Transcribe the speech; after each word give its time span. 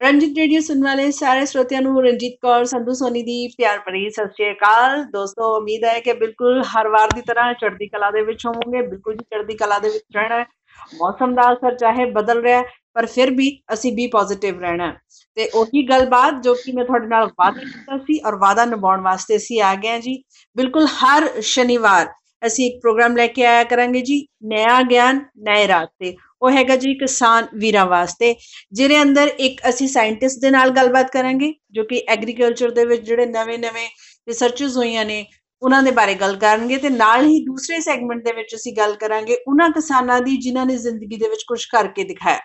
Ranjit 0.00 0.38
radio 0.38 0.60
ਸੁਣਨ 0.60 0.84
ਵਾਲੇ 0.84 1.10
ਸਾਰੇ 1.10 1.44
ਸਰੋਤਿਆਂ 1.46 1.80
ਨੂੰ 1.82 2.02
ਰਣਜੀਤ 2.02 2.36
ਕੌਰ, 2.42 2.64
ਸੰਧੂ 2.64 2.92
ਸੋਨੀ 2.94 3.22
ਦੀ 3.22 3.46
ਪਿਆਰ 3.56 3.78
ਭਰੀ 3.86 4.08
ਸਤਿ 4.10 4.28
ਸ਼੍ਰੀ 4.28 4.50
ਅਕਾਲ। 4.52 5.02
ਦੋਸਤੋ, 5.12 5.56
ਉਮੀਦ 5.56 5.84
ਹੈ 5.84 5.98
ਕਿ 6.00 6.12
ਬਿਲਕੁਲ 6.20 6.62
ਹਰ 6.66 6.88
ਵਾਰ 6.88 7.08
ਦੀ 7.14 7.20
ਤਰ੍ਹਾਂ 7.26 7.52
ਚੜ੍ਹਦੀ 7.54 7.88
ਕਲਾ 7.88 8.10
ਦੇ 8.10 8.22
ਵਿੱਚ 8.24 8.46
ਹੋਵੋਗੇ। 8.46 8.82
ਬਿਲਕੁਲ 8.82 9.14
ਜੀ, 9.14 9.24
ਚੜ੍ਹਦੀ 9.30 9.56
ਕਲਾ 9.56 9.78
ਦੇ 9.78 9.88
ਵਿੱਚ 9.88 10.04
ਰਹਿਣਾ 10.16 10.38
ਹੈ। 10.38 10.46
ਮੌਸਮ 10.94 11.34
ਦਾ 11.34 11.52
ਅਸਰ 11.52 11.74
ਚਾਹੇ 11.76 12.04
ਬਦਲ 12.12 12.40
ਰਿਹਾ 12.42 12.62
ਪਰ 12.94 13.06
ਫਿਰ 13.06 13.30
ਵੀ 13.30 13.50
ਅਸੀਂ 13.72 13.92
ਵੀ 13.92 14.06
ਪੋਜ਼ਿਟਿਵ 14.06 14.60
ਰਹਿਣਾ 14.60 14.92
ਤੇ 15.36 15.48
ਉਹੀ 15.54 15.82
ਗੱਲਬਾਤ 15.88 16.42
ਜੋ 16.44 16.54
ਕਿ 16.54 16.72
ਮੈਂ 16.72 16.84
ਤੁਹਾਡੇ 16.84 17.06
ਨਾਲ 17.06 17.26
ਵਾਅਦਾ 17.40 17.60
ਕੀਤਾ 17.60 17.98
ਸੀ 17.98 18.18
ਔਰ 18.26 18.36
ਵਾਅਦਾ 18.36 18.64
ਨਿਭਾਉਣ 18.64 19.00
ਵਾਸਤੇ 19.02 19.36
ਅਸੀਂ 19.36 19.60
ਆ 19.62 19.74
ਗਏ 19.74 20.00
ਜੀ। 20.00 20.16
ਬਿਲਕੁਲ 20.56 20.86
ਹਰ 20.96 21.28
ਸ਼ਨੀਵਾਰ 21.42 22.08
ਅਸੀਂ 22.42 22.66
ਇੱਕ 22.70 22.80
ਪ੍ਰੋਗਰਾਮ 22.82 23.16
ਲੈ 23.16 23.26
ਕੇ 23.26 23.44
ਆਇਆ 23.46 23.64
ਕਰਾਂਗੇ 23.64 24.00
ਜੀ। 24.00 24.26
ਨਿਆ 24.44 24.80
ਗਿਆਨ 24.82 25.20
ਨਏ 25.48 25.66
ਰਾਸਤੇ। 25.68 26.14
ਉਹ 26.42 26.50
ਹੈਗਾ 26.50 26.76
ਜੀ 26.76 26.94
ਕਿਸਾਨ 26.94 27.46
ਵੀਰਾਂ 27.54 27.86
ਵਾਸਤੇ, 27.86 28.34
ਜਿਹਦੇ 28.72 29.02
ਅੰਦਰ 29.02 29.30
ਇੱਕ 29.38 29.60
ਅਸੀਂ 29.68 29.88
ਸਾਇੰਟਿਸਟ 29.88 30.40
ਦੇ 30.42 30.50
ਨਾਲ 30.50 30.70
ਗੱਲਬਾਤ 30.70 31.10
ਕਰਾਂਗੇ, 31.10 31.52
ਜੋ 31.70 31.84
ਕਿ 31.84 32.02
ਐਗਰੀਕਲਚਰ 32.08 32.70
ਦੇ 32.70 32.84
ਵਿੱਚ 32.84 33.02
ਜਿਹੜੇ 33.02 33.26
ਨਵੇਂ-ਨਵੇਂ 33.26 33.88
ਰਿਸਰਚਸ 34.28 34.76
ਹੋਈਆਂ 34.76 35.04
ਨੇ, 35.04 35.24
ਉਹਨਾਂ 35.62 35.82
ਦੇ 35.82 35.90
ਬਾਰੇ 35.90 36.14
ਗੱਲ 36.14 36.36
ਕਰਾਂਗੇ 36.36 36.76
ਤੇ 36.78 36.88
ਨਾਲ 36.90 37.24
ਹੀ 37.26 37.38
ਦੂਸਰੇ 37.44 37.80
ਸੈਗਮੈਂਟ 37.80 38.22
ਦੇ 38.24 38.32
ਵਿੱਚ 38.32 38.54
ਅਸੀਂ 38.54 38.72
ਗੱਲ 38.76 38.94
ਕਰਾਂਗੇ 38.94 39.36
ਉਹਨਾਂ 39.48 39.68
ਕਿਸਾਨਾਂ 39.70 40.20
ਦੀ 40.20 40.36
ਜਿਨ੍ਹਾਂ 40.36 40.66
ਨੇ 40.66 40.76
ਜ਼ਿੰਦਗੀ 40.76 41.16
ਦੇ 41.16 41.28
ਵਿੱਚ 41.28 41.42
ਕੁਝ 41.48 41.64
ਕਰਕੇ 41.64 42.04
ਦਿਖਾਇਆ। 42.04 42.38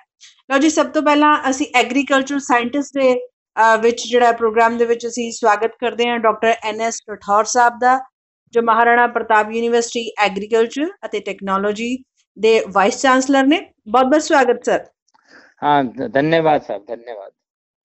ਲਓ 0.50 0.58
ਜੀ, 0.58 0.70
ਸਭ 0.70 0.88
ਤੋਂ 0.88 1.02
ਪਹਿਲਾਂ 1.02 1.38
ਅਸੀਂ 1.50 1.66
ਐਗਰੀਕਲਚਰ 1.75 2.39
ਸਾਇੰਟਿਸਟ 2.39 2.98
ਦੇ 3.00 3.16
ਵਿੱਚ 3.81 4.02
ਜਿਹੜਾ 4.08 4.31
ਪ੍ਰੋਗਰਾਮ 4.31 4.77
ਦੇ 4.77 4.86
ਵਿੱਚ 4.86 5.05
ਅਸੀਂ 5.08 5.31
ਸਵਾਗਤ 5.31 5.72
ਕਰਦੇ 5.80 6.08
ਹਾਂ, 6.09 6.17
doctor 6.20 6.53
N 6.64 6.81
S 6.81 7.00
Rathore 7.12 7.44
Sahib 7.45 7.80
ਦਾ, 7.81 8.00
ਜੋ 8.53 8.62
ਮਹਾਰਾਣਾ 8.62 9.05
ਪ੍ਰਤਾਪ 9.08 9.52
ਯੂਨੀਵਰਸਿਟੀ 9.52 10.09
ਐਗਰੀਕਲਚਰ 10.20 10.89
ਅਤੇ 11.05 11.20
ਟੈਕਨੋਲੋਜੀ 11.20 11.95
ਦੇ 12.38 12.59
वाइस 12.75 13.02
चांसलर 13.02 13.45
ने 13.45 13.59
बहुत 13.88 14.05
बहुत 14.05 14.25
स्वागत 14.25 14.66
सर 14.66 14.84
हाँ 15.62 15.84
धन्यवाद 15.88 16.61
साहब 16.61 16.85
धन्यवाद. 16.89 17.31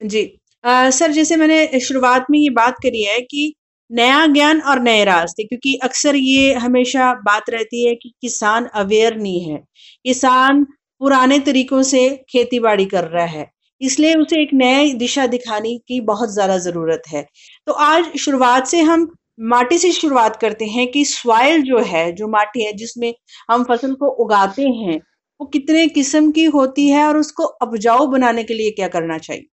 जी 0.00 0.22
आ, 0.64 0.90
सर 0.90 1.10
जैसे 1.12 1.36
मैंने 1.36 1.80
शुरुआत 1.80 2.26
में 2.30 2.38
ये 2.38 2.50
बात 2.52 2.76
करी 2.82 3.02
है 3.02 3.20
कि 3.20 3.52
नया 3.90 4.26
ज्ञान 4.26 4.60
और 4.62 4.80
नए 4.80 5.04
रास्ते 5.04 5.44
क्योंकि 5.44 5.74
अक्सर 5.84 6.16
ये 6.16 6.52
हमेशा 6.56 7.12
बात 7.22 7.50
रहती 7.50 7.86
है 7.86 7.94
कि 7.94 8.12
किसान 8.20 8.66
अवेयर 8.74 9.16
नहीं 9.16 9.40
है। 9.42 9.58
किसान 10.04 10.64
पुराने 11.00 11.38
तरीकों 11.38 11.82
से 11.82 12.08
खेती 12.30 12.60
बाड़ी 12.60 12.84
कर 12.86 13.04
रहा 13.08 13.24
है 13.28 13.46
इसलिए 13.80 14.14
उसे 14.14 14.42
एक 14.42 14.50
नए 14.54 14.92
दिशा 14.94 15.26
दिखाने 15.28 15.76
की 15.78 16.00
बहुत 16.02 16.32
ज़्यादा 16.32 16.56
ज़रूरत 16.58 17.02
है। 17.08 17.22
तो 17.66 17.72
आज 17.72 18.16
शुरुआत 18.18 18.66
से 18.66 18.80
हम 18.82 19.06
माटी 19.40 19.78
से 19.78 19.92
शुरुआत 19.92 20.36
करते 20.36 20.64
हैं 20.64 20.90
कि 20.90 21.04
सॉइल 21.04 21.62
जो 21.62 21.78
है 21.78 22.12
जो 22.12 22.28
माटी 22.28 22.64
है 22.64 22.72
जिसमें 22.72 23.14
हम 23.50 23.64
फ़सल 23.64 23.94
को 23.94 24.08
उगाते 24.08 24.62
हैं 24.62 25.00
वो 25.40 25.46
कितने 25.46 25.88
किस्म 25.88 26.30
की 26.30 26.44
होती 26.44 26.88
है 26.88 27.06
और 27.06 27.16
उसको 27.16 27.44
उपजाऊ 27.44 28.06
बनाने 28.06 28.44
के 28.44 28.54
लिए 28.54 28.70
क्या 28.70 28.88
करना 28.88 29.18
चाहिए? 29.18 29.46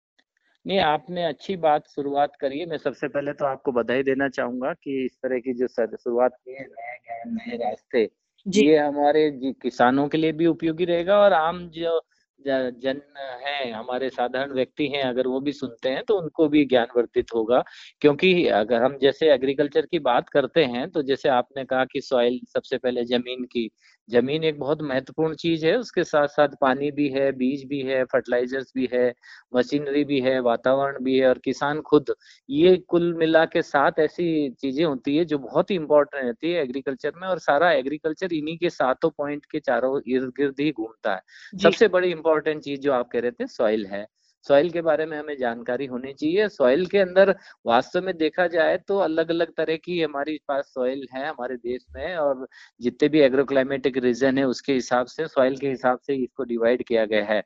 नहीं 0.67 0.80
आपने 0.80 1.25
अच्छी 1.25 1.55
बात 1.55 1.83
शुरुआत 1.88 2.31
करी 2.42 2.59
है। 2.59 2.66
मैं 2.66 2.77
सबसे 2.77 3.08
पहले 3.08 3.33
तो 3.33 3.45
आपको 3.45 3.72
बधाई 3.72 4.03
देना 4.03 4.30
चाहूँगा 4.30 4.73
कि 4.73 5.05
इस 5.05 5.11
तरह 5.11 5.39
की 5.39 5.53
जो 5.53 5.67
शुरुआत 5.67 6.31
की 6.33 6.53
है 6.53 6.66
नए 6.66 7.23
नए 7.27 7.58
रास्ते 7.58 8.09
ये 8.47 8.77
हमारे 8.77 9.31
किसानों 9.61 10.08
के 10.08 10.17
लिए 10.17 10.31
भी 10.31 10.45
उपयोगी 10.45 10.86
रहेगा 10.86 11.17
और 11.17 11.33
आम 11.33 11.70
जो 11.70 12.02
जन 12.45 13.01
है, 13.41 13.71
हमारे 13.71 14.09
साधारण 14.09 14.53
व्यक्ति 14.53 14.88
हैं, 14.88 15.03
अगर 15.03 15.27
वो 15.27 15.39
भी 15.41 15.51
सुनते 15.53 15.89
हैं 15.89 16.03
तो 16.07 16.17
उनको 16.19 16.47
भी 16.49 16.65
ज्ञान 16.65 16.87
वर्धित 16.97 17.33
होगा। 17.35 17.63
क्योंकि 18.02 18.45
अगर 18.49 18.83
हम 18.83 18.97
जैसे 18.99 19.31
एग्रीकल्चर 19.33 19.85
की 19.85 19.99
बात 20.02 20.29
करते 20.29 20.63
हैं 20.65 20.89
तो 20.91 21.02
जैसे 21.03 21.29
आपने 21.29 21.65
कहा 21.65 21.85
कि 21.85 22.02
सॉइल 22.02 22.39
सबसे 22.49 22.77
पहले 22.77 23.03
ज़मीन 23.05 23.43
की 23.45 23.69
ज़मीन 24.09 24.44
एक 24.44 24.59
बहुत 24.59 24.81
महत्वपूर्ण 24.81 25.36
चीज़ 25.36 25.66
है 25.66 25.75
उसके 25.78 26.03
साथ 26.03 26.28
साथ 26.28 26.50
पानी 26.61 26.89
भी 26.92 27.08
है 27.09 27.31
बीज 27.34 27.64
भी 27.67 27.81
है 27.81 28.03
फर्टिलाइजर्स 28.06 28.72
भी 28.75 28.89
है 28.94 29.14
मशीनरी 29.56 30.03
भी 30.03 30.20
है 30.22 30.39
वातावरण 30.42 31.03
भी 31.03 31.17
है 31.20 31.28
और 31.30 31.39
किसान 31.39 31.81
खुद 31.81 32.14
ये 32.50 32.76
कुल 32.88 33.14
मिला 33.14 33.44
के 33.45 33.61
साथ 33.61 34.00
ऐसी 34.00 34.28
चीज़ें 34.61 34.83
होती 34.86 35.16
है 35.17 35.26
जो 35.26 35.38
बहुत 35.39 35.72
ही 35.72 35.76
इंपॉर्टेंट 35.76 36.23
रहती 36.23 36.52
है 36.52 36.61
एग्रीकल्चर 36.64 37.11
में 37.15 37.27
और 37.27 37.39
सारा 37.39 37.71
एग्रीकल्चर 37.73 38.33
इन्हीं 38.33 38.58
के 38.58 38.70
सातों 38.71 39.10
पॉइंट 39.17 39.45
के 39.45 39.60
चारों 39.61 39.99
इर्द 40.08 40.30
गिर्द 40.38 40.60
ही 40.60 40.71
घूमता 40.71 41.14
है। 41.15 41.21
सबसे 41.64 41.88
बड़ी 41.89 42.11
इंपॉर्टेंट 42.11 42.64
चीज़ 42.64 42.82
जो 42.82 42.94
आप 42.94 43.10
कह 43.11 43.20
रहे 43.20 43.32
थे 43.32 43.48
सॉइल 43.48 43.86
है। 43.86 44.05
सॉइल 44.48 44.70
के 44.70 44.82
बारे 44.82 45.06
में 45.06 45.17
हमें 45.17 45.36
जानकारी 45.38 45.86
होनी 45.86 46.14
चाहिए। 46.14 46.48
सॉइल 46.50 46.86
के 46.88 46.98
अंदर 47.00 47.33
वास्तव 47.66 48.02
में 48.02 48.16
देखा 48.17 48.48
जाए 48.48 48.78
तो 48.88 48.98
अलग 49.00 49.30
अलग 49.32 49.54
तरह 49.58 49.76
की 49.78 50.02
हमारे 50.02 50.38
पास 50.48 50.72
सॉइल 50.76 51.08
है 51.14 51.28
हमारे 51.28 51.56
देश 51.58 51.86
में 51.95 52.16
और 52.17 52.48
जितने 52.82 53.10
भी 53.10 53.20
एग्रोक्लाइमेटिक 53.22 53.98
रीजन 53.98 54.38
है 54.38 54.44
उसके 54.48 54.73
हिसाब 54.73 55.06
से 55.08 55.28
सॉइल 55.28 55.58
के 55.58 55.70
हिसाब 55.70 56.00
से 56.00 56.16
इसको 56.16 56.44
डिवाइड 56.45 56.83
किया 56.83 57.06
गया 57.06 57.26
है। 57.26 57.42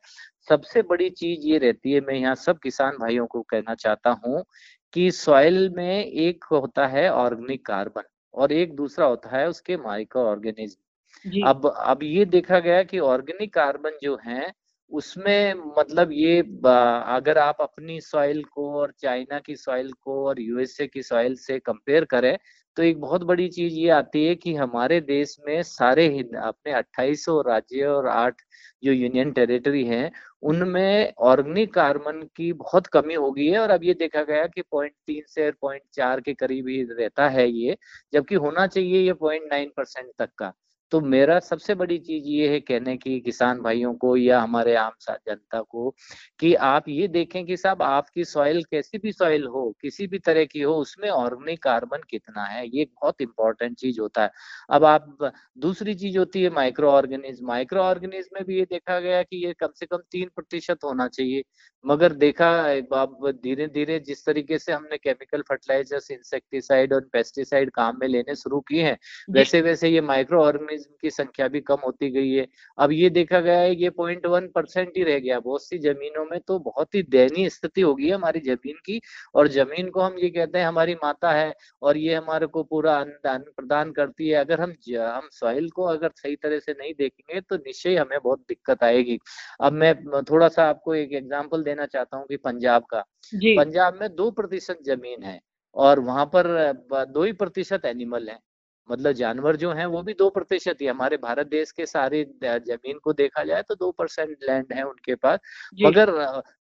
सबसे 0.48 0.82
बड़ी 0.82 1.08
चीज़ 1.12 1.46
ये 1.46 1.58
रहती 1.58 1.92
है 1.92 2.00
मैं 2.00 2.14
यहाँ 2.14 2.34
सब 2.36 2.58
किसान 2.58 2.96
भाइयों 3.00 3.26
को 3.26 3.42
कहना 3.44 3.74
चाहता 3.76 4.10
हूँ 4.24 4.44
कि 4.94 5.10
सॉइल 5.12 5.68
में 5.76 6.04
एक 6.04 6.44
होता 6.52 6.86
है 6.88 7.08
ऑर्गेनिक 7.10 7.64
कार्बन 7.66 8.02
और 8.34 8.52
एक 8.52 8.74
दूसरा 8.76 9.06
होता 9.06 9.36
है 9.36 9.48
उसके 9.48 9.76
माइक्रो 9.78 10.22
ऑर्गेनिज्म 10.22 11.42
अब 11.46 11.66
अब 11.68 12.02
ये 12.02 12.24
देखा 12.26 12.58
गया 12.60 12.82
कि 12.82 12.98
ऑर्गेनिक 13.00 13.52
कार्बन 13.54 13.98
जो 14.02 14.18
है 14.24 14.52
उसमें 14.90 15.54
मतलब 15.78 16.12
ये 16.12 16.38
अगर 16.40 17.38
आप 17.38 17.56
अपनी 17.60 18.00
सॉइल 18.00 18.42
को 18.44 18.70
और 18.80 18.92
चाइना 18.98 19.38
की 19.38 19.56
सॉइल 19.56 19.92
को 20.02 20.24
और 20.26 20.40
यूएसए 20.40 20.86
की 20.86 21.02
सॉइल 21.02 21.34
से 21.38 21.58
कंपेयर 21.60 22.04
करें 22.06 22.36
तो 22.76 22.82
एक 22.82 23.00
बहुत 23.00 23.22
बड़ी 23.24 23.48
चीज़ 23.48 23.74
ये 23.74 23.88
आती 23.90 24.24
है 24.26 24.34
कि 24.34 24.54
हमारे 24.54 25.00
देश 25.02 25.36
में 25.46 25.62
सारे 25.62 26.06
अपने 26.38 26.72
28 26.72 27.42
राज्य 27.42 27.84
और 27.86 28.06
आठ 28.08 28.42
जो 28.82 28.92
यूनियन 28.92 29.32
टेरिटरी 29.32 29.84
हैं, 29.84 30.10
उनमें 30.42 31.12
ऑर्गेनिक 31.20 31.72
कार्बन 31.74 32.22
की 32.36 32.52
बहुत 32.54 32.86
कमी 32.88 33.14
हो 33.14 33.30
गई 33.32 33.46
है। 33.46 33.58
और 33.58 33.70
अब 33.70 33.84
ये 33.84 33.94
देखा 33.94 34.22
गया 34.22 34.46
कि 34.46 34.62
पॉइंट 34.62 34.92
तीन 35.06 35.22
से 35.28 35.50
पॉइंट 35.52 35.82
चार 35.94 36.20
के 36.20 36.34
करीब 36.34 36.68
ही 36.68 36.82
रहता 36.92 37.28
है 37.28 37.48
ये, 37.50 37.76
जबकि 38.12 38.34
होना 38.36 38.66
चाहिए 38.66 39.00
ये 39.00 39.12
पॉइंट 39.14 39.48
नाइन 39.52 39.70
परसेंट 39.76 40.10
तक 40.18 40.30
का। 40.38 40.52
तो 40.92 41.00
मेरा 41.02 41.38
सबसे 41.40 41.74
बड़ी 41.74 41.98
चीज़ 41.98 42.24
ये 42.26 42.48
है 42.48 42.58
कहने 42.60 42.96
की 42.96 43.18
किसान 43.20 43.60
भाइयों 43.62 43.92
को 43.96 44.16
या 44.16 44.40
हमारे 44.40 44.74
आम 44.76 44.92
जनता 45.08 45.60
को 45.62 45.90
कि 46.40 46.52
आप 46.66 46.88
ये 46.88 47.06
देखें 47.08 47.44
कि 47.46 47.56
साहब 47.56 47.82
आपकी 47.82 48.24
सॉइल 48.24 48.62
कैसी 48.70 48.98
भी 48.98 49.12
सॉइल 49.12 49.44
हो 49.46 49.70
किसी 49.82 50.06
भी 50.06 50.18
तरह 50.20 50.44
की 50.44 50.60
हो 50.62 50.74
उसमें 50.76 51.08
ऑर्गेनिक 51.10 51.62
कार्बन 51.62 52.02
कितना 52.10 52.44
है 52.44 52.66
ये 52.68 52.84
बहुत 52.94 53.20
इंपॉर्टेंट 53.20 53.76
चीज़ 53.78 54.00
होता 54.00 54.22
है। 54.22 54.30
अब 54.70 54.84
आप 54.84 55.32
दूसरी 55.58 55.94
चीज़ 55.94 56.18
होती 56.18 56.42
है 56.42 56.50
माइक्रो 56.50 56.90
ऑर्गेनिज्म 56.90 57.46
माइक्रो 57.46 57.80
ऑर्गेनिज्म 57.82 58.36
में 58.36 58.44
भी 58.46 58.58
ये 58.58 58.64
देखा 58.70 58.98
गया 59.00 59.22
कि 59.22 59.44
ये 59.46 59.52
कम 59.60 59.68
से 59.76 59.86
कम 59.86 59.98
तीन 60.12 60.28
प्रतिशत 60.36 60.84
होना 60.84 61.08
चाहिए। 61.08 61.42
मगर 61.84 62.12
देखा 62.14 62.48
अब 62.94 63.30
धीरे 63.42 63.66
धीरे 63.68 63.98
जिस 64.00 64.24
तरीके 64.26 64.58
से 64.58 64.72
हमने 64.72 64.96
केमिकल 64.98 65.42
फर्टिलाइजर्स 65.48 66.10
इंसेक्टिसाइड 66.10 66.92
और 66.94 67.08
पेस्टिसाइड 67.12 67.70
काम 67.72 67.98
में 68.00 68.06
लेने 68.08 68.34
शुरू 68.36 68.60
किए 68.62 68.82
हैं 68.84 68.96
वैसे 69.30 69.60
वैसे 69.62 69.88
ये 69.88 70.00
माइक्रो 70.02 70.42
ऑर्गेनिज्म 70.42 70.79
की 71.00 71.10
संख्या 71.10 71.48
भी 71.48 71.60
कम 71.62 71.78
होती 71.84 72.10
गई 72.10 72.30
है। 72.30 72.46
अब 72.78 72.92
ये 72.92 73.10
देखा 73.10 73.40
गया 73.40 73.58
है 73.58 73.74
ये 73.76 73.90
पॉइंट 73.92 74.26
वन 74.26 74.48
परसेंट 74.54 74.92
ही 74.96 75.02
रह 75.04 75.18
गया। 75.18 75.38
बहुत 75.40 75.64
सी 75.64 75.78
जमीनों 75.80 76.24
में 76.26 76.38
तो 76.40 76.58
बहुत 76.60 76.94
ही 76.94 77.02
दयनीय 77.04 77.48
स्थिति 77.50 77.80
हो 77.80 77.94
गई 77.94 78.06
है 78.06 78.12
हमारी 78.12 78.40
ज़मीन 78.42 78.76
की 78.86 79.00
और 79.34 79.48
ज़मीन 79.50 79.90
को 79.90 80.00
हम 80.00 80.18
ये 80.18 80.30
कहते 80.30 80.58
हैं 80.58 80.66
हमारी 80.66 80.94
माता 80.96 81.32
है 81.32 81.52
और 81.82 81.96
ये 81.98 82.14
हमारे 82.14 82.46
को 82.48 82.62
पूरा 82.64 82.96
अन्न 82.98 83.38
प्रदान 83.50 83.92
करती 83.92 84.28
है। 84.28 84.34
अगर 84.36 84.60
हम 84.60 84.74
हम 84.90 85.28
सॉइल 85.32 85.68
को 85.70 85.84
अगर 85.86 86.10
सही 86.16 86.36
तरह 86.36 86.58
से 86.58 86.72
नहीं 86.72 86.92
देखेंगे 86.94 87.40
तो 87.40 87.56
निश्चय 87.58 87.96
हमें 87.96 88.18
बहुत 88.18 88.40
दिक्कत 88.48 88.82
आएगी। 88.84 89.18
अब 89.60 89.72
मैं 89.74 89.94
थोड़ा 90.24 90.48
सा 90.50 90.68
आपको 90.68 90.94
एक 90.94 91.12
एग्ज़ाम्पल 91.14 91.62
देना 91.62 91.86
चाहता 91.86 92.16
हूँ 92.16 92.26
कि 92.26 92.36
पंजाब 92.38 92.84
का। 92.84 93.00
पंजाब 93.32 93.98
में 94.00 94.08
दो 94.12 94.30
प्रतिशत 94.32 94.78
ज़मीन 94.84 95.22
है 95.22 95.38
और 95.76 96.00
वहाँ 96.02 96.24
पर 96.26 96.46
दो 97.06 97.24
ही 97.24 97.32
प्रतिशत 97.34 97.84
एनिमल 97.86 98.28
है। 98.28 98.38
मतलब 98.90 99.12
जानवर 99.14 99.56
जो 99.56 99.72
हैं 99.72 99.86
वो 99.86 100.02
भी 100.02 100.14
दो 100.14 100.28
प्रतिशत 100.30 100.80
ही 100.80 100.86
हमारे 100.86 101.16
भारत 101.18 101.46
देश 101.48 101.70
के 101.72 101.86
सारे 101.86 102.24
ज़मीन 102.44 102.98
को 102.98 103.12
देखा 103.14 103.44
जाए 103.44 103.62
तो 103.62 103.74
दो 103.76 103.90
परसेंट 103.92 104.36
लैंड 104.42 104.72
है 104.72 104.82
उनके 104.84 105.14
पास। 105.16 105.38
मगर 105.78 106.10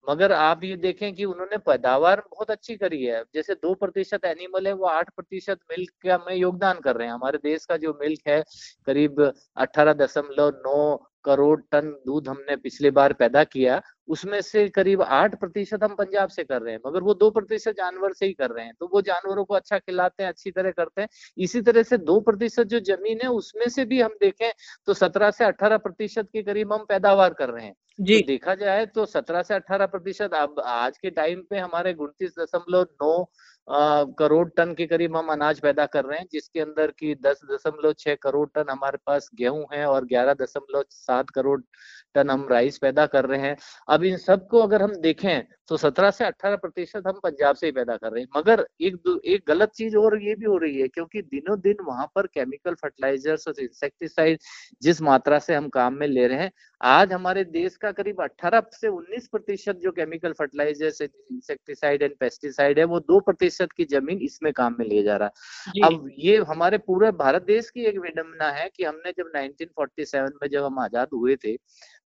मगर 0.08 0.32
आप 0.34 0.64
ये 0.64 0.76
देखें 0.78 1.14
कि 1.16 1.26
उन्होंने 1.26 1.58
पैदावार 1.60 2.22
बहुत 2.32 2.52
अच्छी 2.52 2.76
करी 2.78 3.04
है। 3.04 3.24
जैसे 3.36 3.54
दो 3.56 3.74
प्रतिशत 3.76 4.26
एनिमल 4.26 4.68
है 4.68 4.74
वो 4.74 4.86
आठ 4.88 5.10
प्रतिशत 5.12 5.60
मिल्क 5.72 5.92
का 6.04 6.18
में 6.28 6.36
योगदान 6.36 6.80
कर 6.80 6.96
रहे 6.96 7.08
हैं। 7.08 7.14
हमारे 7.14 7.38
देश 7.44 7.66
का 7.66 7.78
जो 7.78 7.98
मिल्क 8.02 8.28
है 8.28 8.42
करीब 8.88 9.22
अठारह 9.58 9.94
दशमलव 9.96 10.50
नौ 10.60 10.78
करोड़ 11.26 11.60
टन 11.72 11.90
दूध 12.06 12.28
हमने 12.28 12.56
पिछले 12.58 12.92
बार 12.92 13.14
पैदा 13.14 13.44
किया 13.46 13.82
उसमें 14.08 14.40
से 14.42 14.68
करीब 14.70 15.02
आठ 15.02 15.40
प्रतिशत 15.40 15.84
हम 15.84 15.96
पंजाब 15.96 16.30
से 16.30 16.44
कर 16.44 16.62
रहे 16.62 16.74
हैं 16.74 16.80
मगर 16.86 17.04
वो 17.04 17.14
दो 17.16 17.30
प्रतिशत 17.32 17.76
जानवर 17.78 18.14
से 18.14 18.26
ही 18.26 18.34
कर 18.34 18.50
रहे 18.50 18.66
हैं 18.66 18.74
तो 18.80 18.90
वो 18.94 19.02
जानवरों 19.02 19.46
को 19.46 19.54
अच्छा 19.56 19.78
खिलाते 19.80 20.24
हैं 20.24 20.30
अच्छी 20.30 20.52
तरह 20.52 20.72
करते 20.72 21.02
हैं। 21.02 21.08
इसी 21.38 21.62
तरह 21.62 21.84
से 21.84 21.98
दो 22.00 22.20
प्रतिशत 22.22 22.68
जो 22.68 22.80
ज़मीन 22.88 23.20
है 23.24 23.30
उसमें 23.32 23.68
से 23.70 23.86
भी 23.86 24.02
हम 24.02 24.16
देखें 24.22 24.52
तो 24.88 24.94
सत्रह 24.96 25.32
से 25.32 25.46
अठारह 25.46 25.78
प्रतिशत 25.80 26.30
के 26.34 26.44
करीब 26.44 26.74
हम 26.74 26.86
पैदावार 26.90 27.34
कर 27.34 27.50
रहे 27.50 27.66
हैं। 27.66 27.74
जी। 28.00 28.20
तो 28.20 28.28
देखा 28.28 28.56
जाए 28.56 28.86
तो 28.86 29.06
सत्रह 29.08 29.42
से 29.42 29.54
अठारह 29.54 29.86
प्रतिशत 29.88 30.34
अब 30.34 30.60
आज 30.60 30.98
के 30.98 31.10
टाइम 31.12 31.42
पे 31.50 31.58
हमारे 31.58 31.94
उनतीस 31.96 32.34
दशमलव 32.40 32.88
नौ 33.04 33.24
करोड़ 33.68 34.48
टन 34.58 34.74
के 34.74 34.86
करीब 34.88 35.16
हम 35.18 35.28
अनाज 35.34 35.60
पैदा 35.60 35.86
कर 35.86 36.06
रहे 36.06 36.20
हैं, 36.20 36.26
जिसके 36.32 36.60
अंदर 36.60 36.92
की 36.92 37.14
दस 37.18 37.40
दशमलव 37.52 37.94
छह 38.00 38.16
करोड़ 38.24 38.48
टन 38.56 38.66
हमारे 38.70 38.98
पास 39.06 39.30
गेहूँ 39.36 39.66
है 39.74 39.86
और 39.86 40.06
ग्यारह 40.06 40.34
दशमलव 40.42 40.84
सात 40.92 41.30
करोड़ 41.30 41.60
टन 42.16 42.30
हम 42.30 42.48
राइस 42.52 42.78
पैदा 42.78 43.06
कर 43.06 43.26
रहे 43.26 43.40
हैं। 43.42 43.56
अब 43.90 44.04
इन 44.04 44.18
सबको 44.18 44.60
अगर 44.60 44.82
हम 44.82 44.94
देखें 45.02 45.44
तो 45.70 45.78
17 45.78 46.12
से 46.12 46.26
18 46.26 46.56
प्रतिशत 46.58 47.04
हम 47.08 47.20
पंजाब 47.24 47.56
से 47.56 47.66
ही 47.66 47.72
पैदा 47.72 47.96
कर 47.98 48.12
रहे 48.12 48.22
हैं। 48.22 48.28
मगर 48.38 48.66
एक 48.82 49.20
एक 49.26 49.44
गलत 49.48 49.72
चीज़ 49.76 49.96
और 49.98 50.22
ये 50.24 50.36
भी 50.36 50.46
हो 50.46 50.58
रही 50.58 50.80
है, 50.82 50.88
क्योंकि 50.88 51.22
दिनों 51.24 51.60
दिन 51.62 51.84
वहाँ 51.88 52.06
पर 52.16 52.28
केमिकल 52.28 52.74
फर्टिलाइजर्स 52.74 53.48
और 53.48 53.60
इंसेक्टिसाइड 53.62 54.40
जिस 54.82 55.02
मात्रा 55.02 55.40
से 55.40 55.56
हम 55.56 55.70
काम 55.70 55.98
में 56.00 56.08
ले 56.08 56.28
रहे 56.28 56.40
हैं 56.40 56.52
आज 56.82 57.12
हमारे 57.14 57.44
देश 57.44 57.76
का 57.76 57.92
करीब 57.92 58.22
18 58.22 58.62
से 58.74 58.88
19 58.88 59.28
प्रतिशत 59.28 59.76
जो 59.76 59.92
chemical 59.92 60.34
fertilisers 60.34 61.02
insecticide 61.02 62.02
and 62.04 62.16
pesticide 62.20 62.80
है 62.80 62.86
वो 62.86 63.00
दो 63.00 63.20
प्रतिशत 63.20 63.72
की 63.72 63.86
ज़मीन 63.86 64.20
इसमें 64.22 64.52
काम 64.54 64.76
में 64.80 64.86
लिया 64.86 65.04
जा 65.04 65.16
रहा 65.18 65.30
है। 65.68 65.82
अब 65.86 66.10
ये 66.20 66.38
हमारे 66.48 66.78
पूरे 66.78 67.12
भारत 67.14 67.44
देश 67.44 67.70
की 67.70 67.86
एक 67.86 68.00
विडम्बना 68.00 68.50
है 68.52 68.70
कि 68.76 68.84
हमने 68.84 69.12
जब 69.12 69.32
1947 69.36 70.32
में 70.42 70.48
जब 70.50 70.64
हम 70.64 70.80
आज़ाद 70.80 71.08
हुए 71.14 71.36
थे 71.36 71.56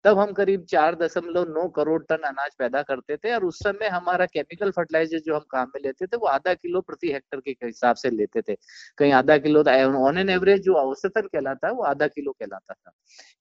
तब 0.05 0.19
हम 0.19 0.33
करीब 0.33 0.65
चार 0.71 0.95
दशमलव 0.97 1.49
नौ 1.51 1.67
करोड़ 1.77 2.03
टन 2.03 2.27
अनाज 2.27 2.51
पैदा 2.59 2.83
करते 2.83 3.17
थे 3.17 3.35
और 3.35 3.45
उस 3.45 3.59
समय 3.59 3.89
हमारा 3.89 4.27
केमिकल 4.27 4.71
फर्टिलाइज़र 4.71 5.19
जो 5.21 5.35
हम 5.35 5.45
काम 5.51 5.71
में 5.75 5.81
लेते 5.85 6.07
थे, 6.07 6.17
वो 6.17 6.27
आधा 6.29 6.55
किलो 6.55 6.81
प्रति 6.81 7.13
हेक्टर 7.13 7.41
के 7.41 7.51
हिसाब 7.65 7.97
से 7.97 8.11
लेते 8.11 8.43
थे। 8.43 8.57
कहीं 8.99 9.13
आधा 9.13 9.37
किलो 9.39 9.63
ऑन 9.99 10.19
एन 10.19 10.29
एवरेज 10.31 10.63
जो 10.63 10.75
औसतन 10.77 11.27
कहलाता 11.27 11.67
है 11.67 11.73
वो 11.75 11.83
आधा 11.85 12.07
किलो 12.09 12.33
कहलाता 12.33 12.75
था 12.75 12.93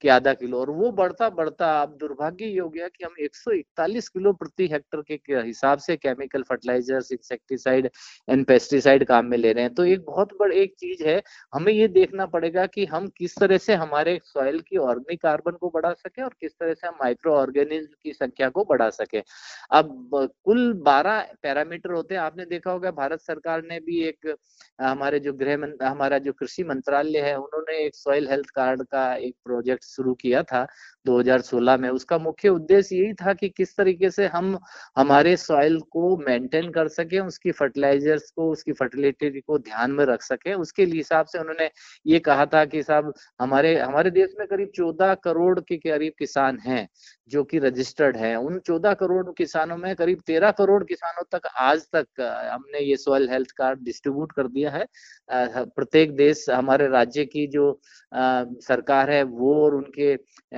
कि 0.02 0.08
आधा 0.08 0.34
किलो। 0.34 0.60
और 0.60 0.70
वो 0.72 0.92
बढ़ता 0.92 1.30
बढ़ता 1.32 1.72
अब 1.82 1.96
दुर्भाग्य 2.00 2.46
ये 2.46 2.60
हो 2.60 2.70
गया 2.70 2.88
कि 2.88 3.04
हम 3.04 3.14
141 3.22 4.08
किलो 4.10 4.34
प्रति 4.34 4.68
हेक्टर 4.68 5.02
के 5.02 5.36
हिसाब 5.38 5.80
से 5.80 5.96
chemical 5.98 6.44
fertilisers 6.44 7.12
insecticide 7.12 7.90
and 8.28 8.46
pesticide 8.46 9.06
काम 9.08 9.26
में 9.26 9.38
ले 9.38 9.52
रहे 9.54 9.64
हैं। 9.64 9.74
तो 9.74 9.86
एक 9.86 10.06
बहुत 10.06 10.34
बड़ी, 10.40 10.58
एक 10.58 10.74
चीज़ 10.80 11.04
है, 11.04 11.22
हमें 11.54 11.72
ये 11.74 11.88
देखना 11.90 12.26
पड़ेगा 12.28 12.66
कि 12.68 12.86
हम 12.86 13.08
किस 13.18 13.38
तरह 13.40 13.58
से 13.60 13.74
हमारे 13.76 14.20
सॉइल 14.26 14.60
की 14.62 14.78
ऑर्गेनिक 14.80 15.22
कार्बन 15.22 15.58
को 15.62 15.70
बढ़ा 15.70 15.94
सके 15.96 16.22
और 16.22 16.34
तरह 16.52 16.74
से 16.74 16.88
हम 16.88 16.94
माइक्रो 16.94 17.34
ऑर्गेनिज्म 17.36 17.94
की 18.04 18.14
संख्या 18.14 18.50
को 18.50 18.64
बढ़ा 18.64 18.90
सके। 18.90 19.24
अब 19.72 20.10
कुल 20.46 20.74
12 20.74 21.20
पैरामीटर 21.44 21.92
होते 21.92 22.16
हैं, 22.16 22.22
आपने 22.22 22.46
देखा 22.46 22.72
होगा 22.72 22.92
भारत 22.92 23.22
सरकार 23.22 23.62
ने 23.62 23.80
भी 23.80 24.04
एक, 24.04 24.36
हमारे 24.82 25.20
जो 25.20 25.34
गृह 25.34 25.56
हमारा 25.84 26.18
जो 26.18 26.34
कृषि 26.34 26.64
मंत्रालय 26.64 27.20
है, 27.20 27.36
उन्होंने 27.36 27.78
एक 27.86 27.96
सॉइल 27.96 28.28
हेल्थ 28.30 28.50
कार्ड 28.50 28.84
का 28.84 29.16
एक 29.16 29.36
प्रोजेक्ट 29.46 29.84
शुरू 29.84 30.14
किया 30.14 30.44
था 30.44 30.66
2016 31.06 31.78
में। 31.78 31.90
उसका 31.90 32.18
मुख्य 32.18 32.50
उद्देश्य 32.50 32.96
यही 32.96 33.14
था 33.14 33.34
कि 33.34 33.50
किस 33.50 33.76
तरीके 33.78 34.10
से 34.10 34.28
हम 34.28 34.58
हमारे 34.98 35.36
सॉइल 35.38 35.80
को 35.92 36.18
मेंटेन 36.18 36.72
कर 36.72 36.88
सके, 36.88 37.20
उसकी 37.20 37.52
फर्टिलाइजर्स 37.52 38.32
को, 38.32 38.52
उसकी 38.52 38.72
फर्टिलिटी 38.72 39.42
को 39.42 39.58
ध्यान 39.60 39.92
में 39.92 40.06
रख 40.06 40.22
सके। 40.22 40.54
उसके 40.54 40.84
हिसाब 40.84 41.26
से 41.26 41.40
उन्होंने 41.40 41.70
ये 42.06 42.20
कहा 42.20 42.46
था 42.46 42.66
कि 42.66 42.84
साहब, 42.84 43.14
हमारे 43.42 43.76
हमारे 43.80 44.12
देश 44.12 44.34
में 44.40 44.48
करीब 44.48 44.72
14 44.76 45.14
करोड़ 45.16 45.60
के 45.60 45.78
करीब 45.78 46.14
किसान 46.20 46.37
हैं, 46.62 46.88
जो 47.30 47.44
कि 47.44 47.60
रजिस्टर्ड 47.60 48.18
है। 48.18 48.36
उन 48.38 48.60
14 48.60 48.94
करोड़ 48.94 49.26
किसानों 49.38 49.78
में 49.78 49.96
करीब 49.96 50.22
13 50.28 50.52
करोड़ 50.52 50.84
किसानों 50.84 51.24
तक 51.32 51.48
आज 51.58 51.82
तक 51.96 52.22
हमने 52.22 52.80
ये 52.80 52.98
सॉइल 52.98 53.30
हेल्थ 53.30 53.52
कार्ड 53.52 53.80
डिस्ट्रीब्यूट 53.80 54.32
कर 54.32 54.48
दिया 54.48 54.72
है। 54.72 54.86
प्रत्येक 55.30 56.16
देश, 56.16 56.46
हमारे 56.50 56.88
राज्य 56.88 57.26
की 57.26 57.48
जो 57.48 57.80
सरकार 58.14 59.12
है, 59.12 59.24
वो 59.24 59.56
और 59.64 59.76
उनके 59.76 60.16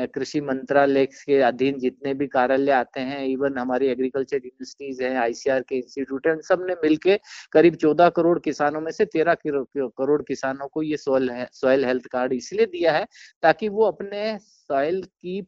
कृषि 0.08 0.42
मंत्रालय 0.42 1.06
के 1.06 1.40
अधीन 1.42 1.80
जितने 1.80 2.14
भी 2.14 2.28
कार्यालय 2.28 2.72
आते 2.72 3.00
हैं 3.00 3.26
इवन 3.26 3.58
हमारी 3.58 3.88
एग्रीकल्चर 3.88 4.38
यूनिवर्सिटीज 4.38 5.02
हैं 5.02 5.16
आईसीआर 5.18 5.62
के 5.62 5.76
इंस्टीट्यूट 5.76 6.28
है 6.28 6.42
सबने 6.42 6.76
मिलके 6.84 7.20
करीब 7.52 7.76
14 7.76 8.10
करोड़ 8.10 8.40
किसानों 8.40 8.82
में 8.82 8.92
से 8.92 9.06
13 9.06 9.36
करोड़ 9.38 10.22
किसानों 10.22 10.68
को 10.68 10.84
ये 10.84 10.98
सॉइल 10.98 11.30
सॉइल 11.54 11.86
हेल्थ 11.86 12.06
कार्ड 12.06 12.34
इसलिए 12.34 12.66
दिया 12.66 12.92
है 12.94 13.06
ताकि 13.42 13.70
वो 13.70 13.86
अपने 13.86 14.38
की 14.72 15.42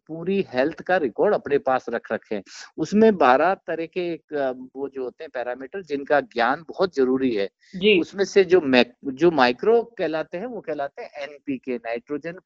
हेल्थ 0.50 0.82
का 0.82 0.98
रिकॉर्ड 0.98 1.34
अपने 1.34 1.58
पास 1.60 1.86
रख 1.90 2.12
रखे 2.12 2.42
उसमें 2.78 3.16
बारह 3.18 3.54
तरह 3.68 3.86
के 3.88 4.02
एक 4.04 4.34
वो 4.76 4.88
जो 4.90 5.04
होते 5.04 5.24
हैं 5.24 5.30
पैरामीटर 5.34 5.82
जिनका 5.84 6.20
ज्ञान 6.24 6.64
बहुत 6.70 6.96
ज़रूरी 6.96 7.34
है। 7.36 7.48
जी। 7.74 8.00
उसमें 8.02 8.24
से 8.26 8.44
जो 8.46 8.62
जो 9.14 9.32
माइक्रो 9.34 9.82
कहलाते 9.98 10.38
हैं 10.38 10.46
वो 10.48 10.62
कहलाते 10.62 11.02
हैं 11.04 11.24
NPK 11.24 11.76
nitrogen 11.78 12.40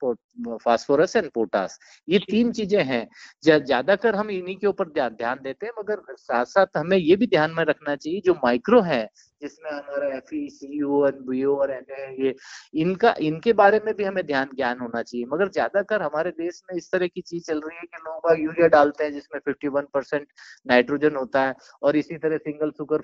phosphorus 0.57 1.15
and 1.15 1.29
potash 1.31 1.77
ये 2.07 2.19
तीन 2.21 2.51
चीज़ें 2.51 2.83
हैं। 2.83 3.07
ज़्यादातर 3.43 4.15
हम 4.15 4.29
इन्हीं 4.31 4.55
के 4.57 4.67
ऊपर 4.67 4.89
ध्यान 4.91 5.39
देते 5.43 5.65
हैं 5.65 5.73
मगर 5.79 6.01
साथ 6.11 6.45
साथ 6.47 6.77
हमें 6.77 6.97
ये 6.97 7.15
भी 7.15 7.27
ध्यान 7.27 7.51
में 7.51 7.63
रखना 7.65 7.95
चाहिए 7.95 8.21
जो 8.25 8.33
माइक्रो 8.35 8.81
है 8.83 9.07
जिसमें 9.41 9.69
हमारा 9.71 10.07
एफ़ 10.17 10.33
ई 10.35 10.47
सी 10.49 10.67
यू 10.79 11.01
और 11.01 11.19
बी 11.27 11.43
ओ 11.45 11.55
और 11.55 11.71
एन 11.71 11.85
ये 12.19 12.33
इनका, 12.75 13.13
इनके 13.21 13.53
बारे 13.53 13.79
में 13.85 13.93
भी 13.95 14.03
हमें 14.03 14.25
ध्यान, 14.25 14.49
ज्ञान 14.55 14.79
होना 14.79 15.01
चाहिए। 15.01 15.25
मगर 15.33 15.49
ज़्यादातर 15.49 16.01
हमारे 16.01 16.31
देश 16.31 16.61
में 16.69 16.77
इस 16.77 16.89
तरह 16.91 17.07
की 17.07 17.21
चीज़ 17.21 17.43
चल 17.47 17.59
रही 17.59 17.77
है 17.77 17.83
कि 17.83 17.97
लोग 18.05 18.15
बाग 18.25 18.39
यूरिया 18.41 18.67
डालते 18.69 19.03
हैं, 19.03 19.11
जिसमें 19.13 19.39
51 19.41 19.85
परसेंट 19.93 20.27
नाइट्रोजन 20.67 21.15
होता 21.15 21.43
है, 21.43 21.53
और 21.83 21.95
इसी 21.95 22.17
तरह 22.17 22.37
single 22.39 22.71
super 22.71 23.01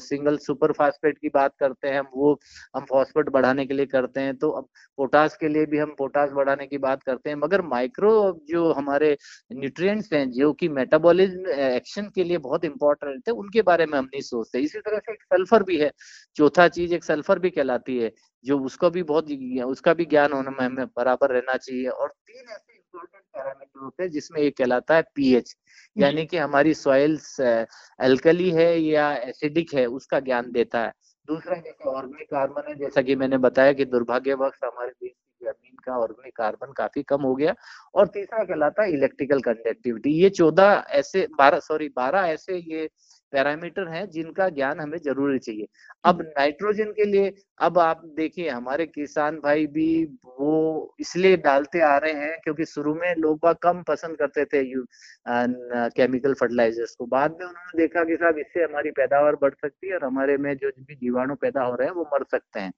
single 0.00 0.36
super 0.38 0.72
phosphate 0.72 1.18
की 1.18 1.28
बात 1.30 1.54
करते 1.60 1.88
हैं, 1.88 1.98
हम 1.98 2.08
वो, 2.14 2.38
हम 2.76 2.84
फॉस्फेट 2.90 3.28
बढ़ाने 3.30 3.66
के 3.66 3.74
लिए 3.74 3.86
करते 3.86 4.20
हैं 4.20 4.36
तो 4.36 4.50
अब 4.52 4.68
पोटास 4.98 5.36
के 5.36 5.48
लिए 5.48 5.66
भी 5.66 5.78
हम 5.78 5.94
पोटास 5.98 6.30
बढ़ाने 6.32 6.66
की 6.66 6.78
बात 6.78 7.02
करते 7.02 7.30
हैं। 7.30 7.36
मगर 7.38 7.62
माइक्रो 7.64 8.12
जो 8.48 8.72
हमारे 8.72 9.16
न्यूट्रिएंट्स 9.52 10.12
हैं, 10.12 10.30
जो 10.32 10.52
कि 10.52 10.68
मेटाबॉलिज्म 10.70 11.50
एक्शन 11.60 12.10
के 12.14 12.24
लिए 12.24 12.38
बहुत 12.40 12.64
इंपॉर्टेंट 12.64 13.28
है, 13.28 13.34
उनके 13.34 13.62
बारे 13.62 13.86
में 13.86 13.98
हम 13.98 14.04
नहीं 14.04 14.20
सोचते। 14.22 14.60
इसी 14.60 14.78
तरह 14.80 14.98
से 14.98 15.12
एक 15.12 15.22
सल्फ़र 15.62 15.72
भी 15.72 15.78
है। 15.78 15.90
चौथा 16.36 16.68
चीज़ 16.68 16.94
एक 16.94 17.04
सल्फ़र 17.04 17.38
भी 17.38 17.50
कहलाती 17.50 17.98
है 17.98 18.12
जो 18.44 18.58
उसका 18.60 18.88
भी 18.88 19.02
बहुत 19.04 19.30
उसका 19.66 19.92
भी 19.94 20.04
ज्ञान 20.06 20.32
होना 20.32 20.50
में 20.50 20.64
हमें 20.66 20.86
बराबर 20.88 21.30
रहना 21.30 21.56
चाहिए। 21.56 21.88
और 21.88 22.08
तीन 22.08 22.40
ऐसे 22.40 22.72
इंपॉर्टेंट 22.74 23.22
पैरामीटर 23.24 23.80
होते 23.80 24.02
हैं 24.02 24.10
जिसमें 24.10 24.40
एक 24.42 24.56
कहलाता 24.58 24.96
है 24.96 25.02
पीएच 25.14 25.54
यानी 25.96 26.24
कि 26.26 26.36
हमारी 26.36 26.74
सॉइल्स 26.74 27.40
एल्कली 27.40 28.50
है 28.50 28.76
या 28.80 29.12
एसिडिक 29.14 29.74
है 29.74 29.86
उसका 29.88 30.20
ज्ञान 30.20 30.50
देता 30.52 30.82
है। 30.82 30.92
दूसरा 31.28 31.56
जैसे 31.56 31.88
ऑर्गेनिक 31.90 32.28
कार्बन 32.30 32.68
है 32.68 32.74
जैसा 32.76 33.02
कि 33.02 33.14
मैंने 33.16 33.38
बताया 33.38 33.72
कि 33.72 33.84
दुर्भाग्यवश 33.86 34.58
हमारे 34.64 34.90
देश 34.90 35.10
की 35.10 35.46
ज़मीन 35.46 35.76
का 35.84 35.98
ऑर्गेनिक 35.98 36.36
कार्बन 36.36 36.72
काफ़ी 36.72 37.02
कम 37.02 37.22
हो 37.22 37.34
गया। 37.34 37.54
और 37.94 38.06
तीसरा 38.08 38.44
कहलाता 38.44 38.82
है 38.82 38.92
इलेक्ट्रिकल 38.92 39.40
कंडक्टिविटी 39.42 40.10
ये 40.12 40.30
चौदह 40.32 40.82
ऐसे 40.92 41.26
बारह 41.38 41.60
सॉरी 41.60 41.88
बारह 41.96 42.26
ऐसे 42.28 42.56
ये 42.56 42.88
पैरामीटर 43.32 43.88
हैं 43.88 44.08
जिनका 44.10 44.48
ज्ञान 44.50 44.80
हमें 44.80 44.98
ज़रूरी 44.98 45.38
चाहिए। 45.38 45.66
अब 46.04 46.22
नाइट्रोजन 46.28 46.92
के 46.92 47.04
लिए 47.04 47.30
अब 47.62 47.78
आप 47.78 48.00
देखिए 48.16 48.48
हमारे 48.48 48.86
किसान 48.86 49.36
भाई 49.40 49.66
भी 49.74 50.04
वो 50.38 50.54
इसलिए 51.00 51.36
डालते 51.38 51.80
आ 51.82 51.96
रहे 51.96 52.12
हैं 52.14 52.38
क्योंकि 52.44 52.64
शुरू 52.64 52.94
में 52.94 53.14
लोग 53.18 53.46
कम 53.62 53.82
पसंद 53.88 54.16
करते 54.18 54.44
थे 54.44 54.62
यू 54.62 54.84
केमिकल 55.28 56.34
फर्टिलाइजर्स 56.40 56.94
को। 56.96 57.06
बाद 57.06 57.36
में 57.40 57.46
उन्होंने 57.46 57.78
देखा 57.78 58.04
कि 58.04 58.16
साहब 58.16 58.38
इससे 58.38 58.64
हमारी 58.64 58.90
पैदावार 58.92 59.36
बढ़ 59.42 59.54
सकती 59.54 59.88
है 59.88 59.94
और 59.94 60.04
हमारे 60.04 60.36
में 60.38 60.54
जो 60.56 60.70
भी 60.78 60.94
जीवाणु 60.96 61.34
पैदा 61.36 61.62
हो 61.62 61.74
रहे 61.74 61.88
हैं 61.88 61.94
वो 61.94 62.08
मर 62.14 62.24
सकते 62.30 62.60
हैं। 62.60 62.72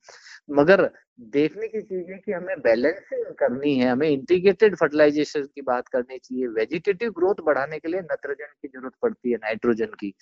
मगर 0.53 0.91
देखने 1.33 1.67
की 1.69 1.81
चीज़ 1.83 2.11
है 2.13 2.19
कि 2.19 2.33
हमें 2.33 2.61
बैलेंसिंग 2.61 3.25
करनी 3.39 3.75
है 3.79 3.91
हमें 3.91 4.09
इंटीग्रेटेड 4.09 4.77
फर्टिलाइजेशन 4.77 5.43
की 5.55 5.63
बात 5.63 5.89
करनी 5.89 6.19
चाहिए। 6.19 6.47
वेजिटेटिव 6.51 7.11
ग्रोथ 7.19 7.43
बढ़ाने 7.47 7.79
के 7.79 7.89
लिए 7.89 8.01
नाइट्रोजन 8.03 8.53
की 8.63 8.69
ज़रूरत 8.69 8.93
पड़ती 9.03 9.31
है 9.31 9.37
नाइट्रोजन 9.39 9.95
की। 10.01 10.13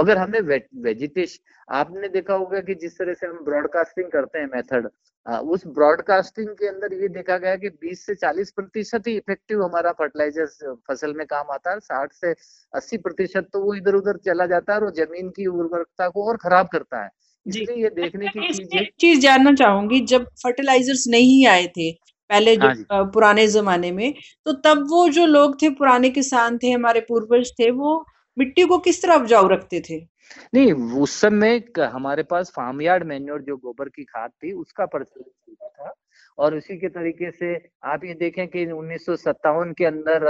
मगर 0.00 0.18
हमें 0.18 0.40
वेजिटेशन 0.40 1.52
आपने 1.74 2.08
देखा 2.10 2.34
होगा 2.34 2.60
कि 2.60 2.74
जिस 2.76 2.98
तरह 2.98 3.14
से 3.14 3.26
हम 3.26 3.44
ब्रॉडकास्टिंग 3.44 4.03
करते 4.10 4.38
हैं 4.38 4.46
मेथड 4.54 4.88
उस 5.26 5.66
ब्रॉडकास्टिंग 5.68 6.48
के 6.50 6.66
अंदर 6.68 6.92
ये 6.94 7.08
देखा 7.10 7.36
गया 7.38 7.54
कि 7.56 7.68
20 7.84 8.04
से 8.06 8.14
40 8.16 8.50
प्रतिशत 8.52 9.06
ही 9.06 9.16
इफ़ेक्टिव 9.16 9.62
हमारा 9.64 9.92
फर्टिलाइज़र 9.92 10.46
फ़सल 10.88 11.14
में 11.14 11.26
काम 11.26 11.52
आता 11.52 11.70
है। 11.70 11.78
साठ 11.80 12.12
से 12.14 12.34
80 12.72 12.96
प्रतिशत 12.98 13.48
तो 13.52 13.60
वो 13.60 13.74
इधर 13.74 13.94
उधर 13.94 14.16
चला 14.26 14.46
जाता 14.46 14.74
है 14.74 14.80
और 14.80 14.92
ज़मीन 14.94 15.28
की 15.30 15.46
उर्वरकता 15.48 16.08
को 16.08 16.28
और 16.28 16.36
खराब 16.36 16.68
करता 16.72 17.02
है। 17.02 17.08
इसलिए 17.46 17.82
ये 17.82 17.90
देखने 17.92 18.28
की 18.28 18.52
चीज़ 18.52 18.76
एक 18.78 18.92
चीज़ 19.00 19.20
जानना 19.20 19.52
चाहूँगी 19.54 20.00
जब 20.06 20.26
फर्टिलाइजर्स 20.42 21.04
नहीं 21.08 21.46
आए 21.46 21.66
थे 21.76 21.90
पहले 22.30 22.56
जो 22.56 22.68
हाँ 22.92 23.04
पुराने 23.14 23.46
जमाने 23.48 23.90
में 23.92 24.12
तो 24.46 24.52
तब 24.64 24.86
वो 24.90 25.08
जो 25.10 25.26
लोग 25.26 25.60
थे 25.62 25.70
पुराने 25.74 26.10
किसान 26.10 26.58
थे 26.58 26.70
हमारे 26.70 27.00
पूर्वज 27.08 27.52
थे 27.58 27.70
वो 27.72 28.04
मिट्टी 28.36 28.64
को 28.66 28.78
किस 28.80 29.02
तरह 29.02 29.14
उपजाऊ 29.14 29.48
रखते 29.48 29.80
थे? 29.80 29.98
नहीं, 30.54 30.72
उस 30.72 31.20
समय 31.20 31.64
हमारे 31.78 32.22
पास 32.22 32.50
फार्म 32.50 32.82
यार्ड 32.82 33.04
मैन्योर 33.04 33.42
जो 33.42 33.56
गोबर 33.56 33.88
की 33.88 34.04
खाद 34.04 34.30
थी, 34.30 34.52
उसका 34.52 34.86
प्रचलन 34.86 35.54
था। 35.68 35.94
और 36.38 36.54
उसी 36.54 36.76
के 36.78 36.88
तरीके 36.88 37.30
से 37.30 37.54
आप 37.86 38.04
ये 38.04 38.14
देखें 38.14 38.46
कि 38.48 38.64
उन्नीस 38.72 39.04
सौ 39.06 39.16
सत्तावन 39.16 39.72
के 39.78 39.84
अंदर 39.84 40.24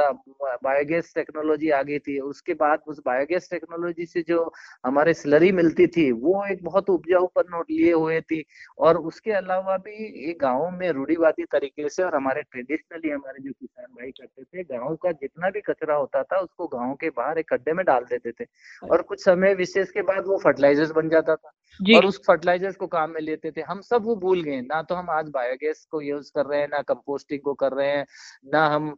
बायोगैस 0.64 1.12
टेक्नोलॉजी 1.14 1.70
आ 1.70 1.82
गई 1.82 1.98
थी। 1.98 2.18
उसके 2.20 2.54
बाद 2.54 2.80
उस 2.88 3.00
बायोगैस 3.06 3.48
टेक्नोलॉजी 3.50 4.06
से 4.06 4.22
जो 4.28 4.42
हमारे 4.86 5.14
स्लरी 5.14 5.50
मिलती 5.52 5.86
थी 5.86 6.10
वो 6.12 6.44
एक 6.46 6.62
बहुत 6.64 6.90
उपजाऊपन 6.90 7.44
नोट 7.50 7.70
लिए 7.70 7.92
हुए 7.92 8.20
थी। 8.20 8.44
और 8.78 8.98
उसके 9.02 9.32
अलावा 9.32 9.76
भी 9.78 9.96
ये 10.26 10.32
गाँव 10.40 10.70
में 10.78 10.90
रूढ़ीवादी 10.92 11.44
तरीके 11.52 11.88
से 11.88 12.02
और 12.02 12.14
हमारे 12.14 12.42
ट्रेडिशनली 12.42 13.10
हमारे 13.10 13.42
जो 13.44 13.52
किसान 13.52 13.86
भाई 13.86 14.10
करते 14.10 14.42
थे 14.44 14.64
गाँव 14.76 14.96
का 14.96 15.12
जितना 15.12 15.50
भी 15.50 15.60
कचरा 15.60 15.94
होता 15.96 16.22
था 16.22 16.40
उसको 16.40 16.66
गाँव 16.68 16.94
के 16.94 17.10
बाहर 17.16 17.38
एक 17.38 17.48
खड्डे 17.50 17.72
में 17.72 17.84
डाल 17.86 18.04
देते 18.10 18.32
थे। 18.32 18.44
और 18.90 19.02
कुछ 19.02 19.24
समय 19.24 19.54
विशेष 19.54 19.90
के 19.90 20.02
बाद 20.02 20.26
वो 20.26 20.38
फर्टिलाइजर्स 20.44 20.90
बन 20.92 21.08
जाता 21.08 21.36
था। 21.36 21.50
और 21.94 22.06
उस 22.06 22.20
फर्टिलाइजर्स 22.26 22.76
को 22.76 22.86
काम 22.86 23.10
में 23.10 23.20
लेते 23.20 23.50
थे। 23.50 23.60
हम 23.62 23.80
सब 23.82 24.04
वो 24.04 24.16
भूल 24.16 24.42
गए। 24.42 24.60
ना 24.62 24.82
तो 24.82 24.94
हम 24.94 25.10
आज 25.10 25.28
बायोगैस 25.30 25.84
को 25.90 26.00
यूज़ 26.02 26.30
कर 26.34 26.46
रहे 26.46 26.60
हैं, 26.60 26.68
ना 26.68 26.80
कंपोस्टिंग 26.84 27.40
को 27.40 27.54
कर 27.54 27.72
रहे 27.72 27.88
हैं, 27.88 28.04
ना 28.52 28.66
हम 28.68 28.94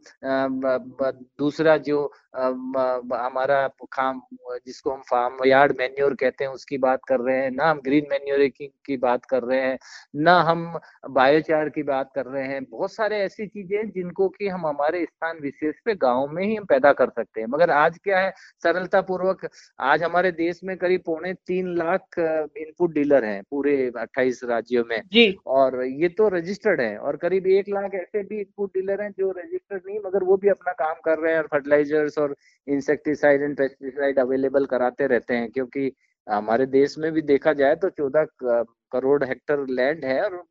दूसरा 1.39 1.77
जो 1.79 2.05
हमारा 2.35 3.67
खाम 3.93 4.21
जिसको 4.65 4.91
हम 4.91 5.01
फार्म 5.09 5.37
यार्ड 5.47 5.73
मैन्योर 5.79 6.13
कहते 6.15 6.43
हैं, 6.43 6.51
उसकी 6.51 6.77
बात 6.77 6.99
कर 7.07 7.19
रहे 7.19 7.37
हैं। 7.37 7.51
ना 7.51 7.69
हम 7.69 7.79
ग्रीन 7.85 8.07
मैन्योर 8.11 8.47
की 8.57 8.97
बात 8.97 9.25
कर 9.25 9.43
रहे 9.43 9.61
हैं। 9.61 9.77
ना 10.17 10.39
हम 10.41 10.79
बायोचार 11.11 11.69
की 11.69 11.83
बात 11.83 12.11
कर 12.15 12.25
रहे 12.25 12.43
हैं। 12.47 12.63
बहुत 12.65 12.93
सारे 12.93 13.17
ऐसी 13.21 13.47
चीज़ें 13.47 13.89
जिनको 13.91 14.27
कि 14.29 14.47
हम 14.47 14.65
हमारे 14.67 15.03
स्थान 15.05 15.39
विशेष 15.41 15.75
पे 15.85 15.95
गाँव 15.97 16.27
में 16.27 16.43
ही 16.45 16.55
हम 16.55 16.65
पैदा 16.65 16.93
कर 16.93 17.09
सकते 17.09 17.41
हैं। 17.41 17.47
मगर 17.47 17.71
आज 17.71 17.97
क्या 18.03 18.19
है? 18.19 18.31
सरलता 18.63 19.01
पूर्वक 19.03 19.47
आज 19.81 20.03
हमारे 20.03 20.31
देश 20.33 20.59
में 20.63 20.75
करीब 20.77 21.01
पौने 21.05 21.33
तीन 21.47 21.75
लाख 21.77 22.19
इनपुट 22.67 22.93
डीलर 22.93 23.25
हैं 23.25 23.41
पूरे 23.51 23.75
अट्ठाईस 23.97 24.41
राज्यों 24.43 24.83
में। 24.89 25.01
जी। 25.11 25.37
और 25.47 25.83
ये 25.83 26.09
तो 26.09 26.27
रजिस्टर्ड 26.29 26.81
है 26.81 26.97
और 26.97 27.15
करीब 27.17 27.47
एक 27.47 27.69
लाख 27.69 27.93
ऐसे 27.95 28.23
भी 28.23 28.39
इनपुट 28.39 28.73
डीलर 28.73 29.01
हैं 29.01 29.11
जो 29.11 29.31
रजिस्टर्ड 29.31 29.81
नहीं 29.87 29.99
मगर 30.05 30.23
वो 30.23 30.37
भी 30.37 30.49
अपना 30.49 30.71
काम 30.75 30.95
कर 31.05 31.19
रहे 31.19 31.31
हैं 31.31 31.39
और 31.39 31.47
फर्टिलाइजर्स 31.51 32.17
और 32.17 32.35
इंसेक्टिसाइड 32.67 33.41
एंड 33.41 33.57
पेस्टिसाइड 33.57 34.19
अवेलेबल 34.19 34.65
कराते 34.65 35.07
रहते 35.07 35.33
हैं 35.33 35.49
क्योंकि 35.51 35.91
हमारे 36.27 36.65
देश 36.65 36.97
में 36.97 37.11
भी 37.11 37.21
देखा 37.23 37.53
जाए 37.53 37.75
तो 37.75 37.89
चौदह 37.89 38.25
करोड़ 38.91 39.23
हेक्टर 39.23 39.65
लैंड 39.69 40.05
है 40.05 40.21
और 40.23 40.41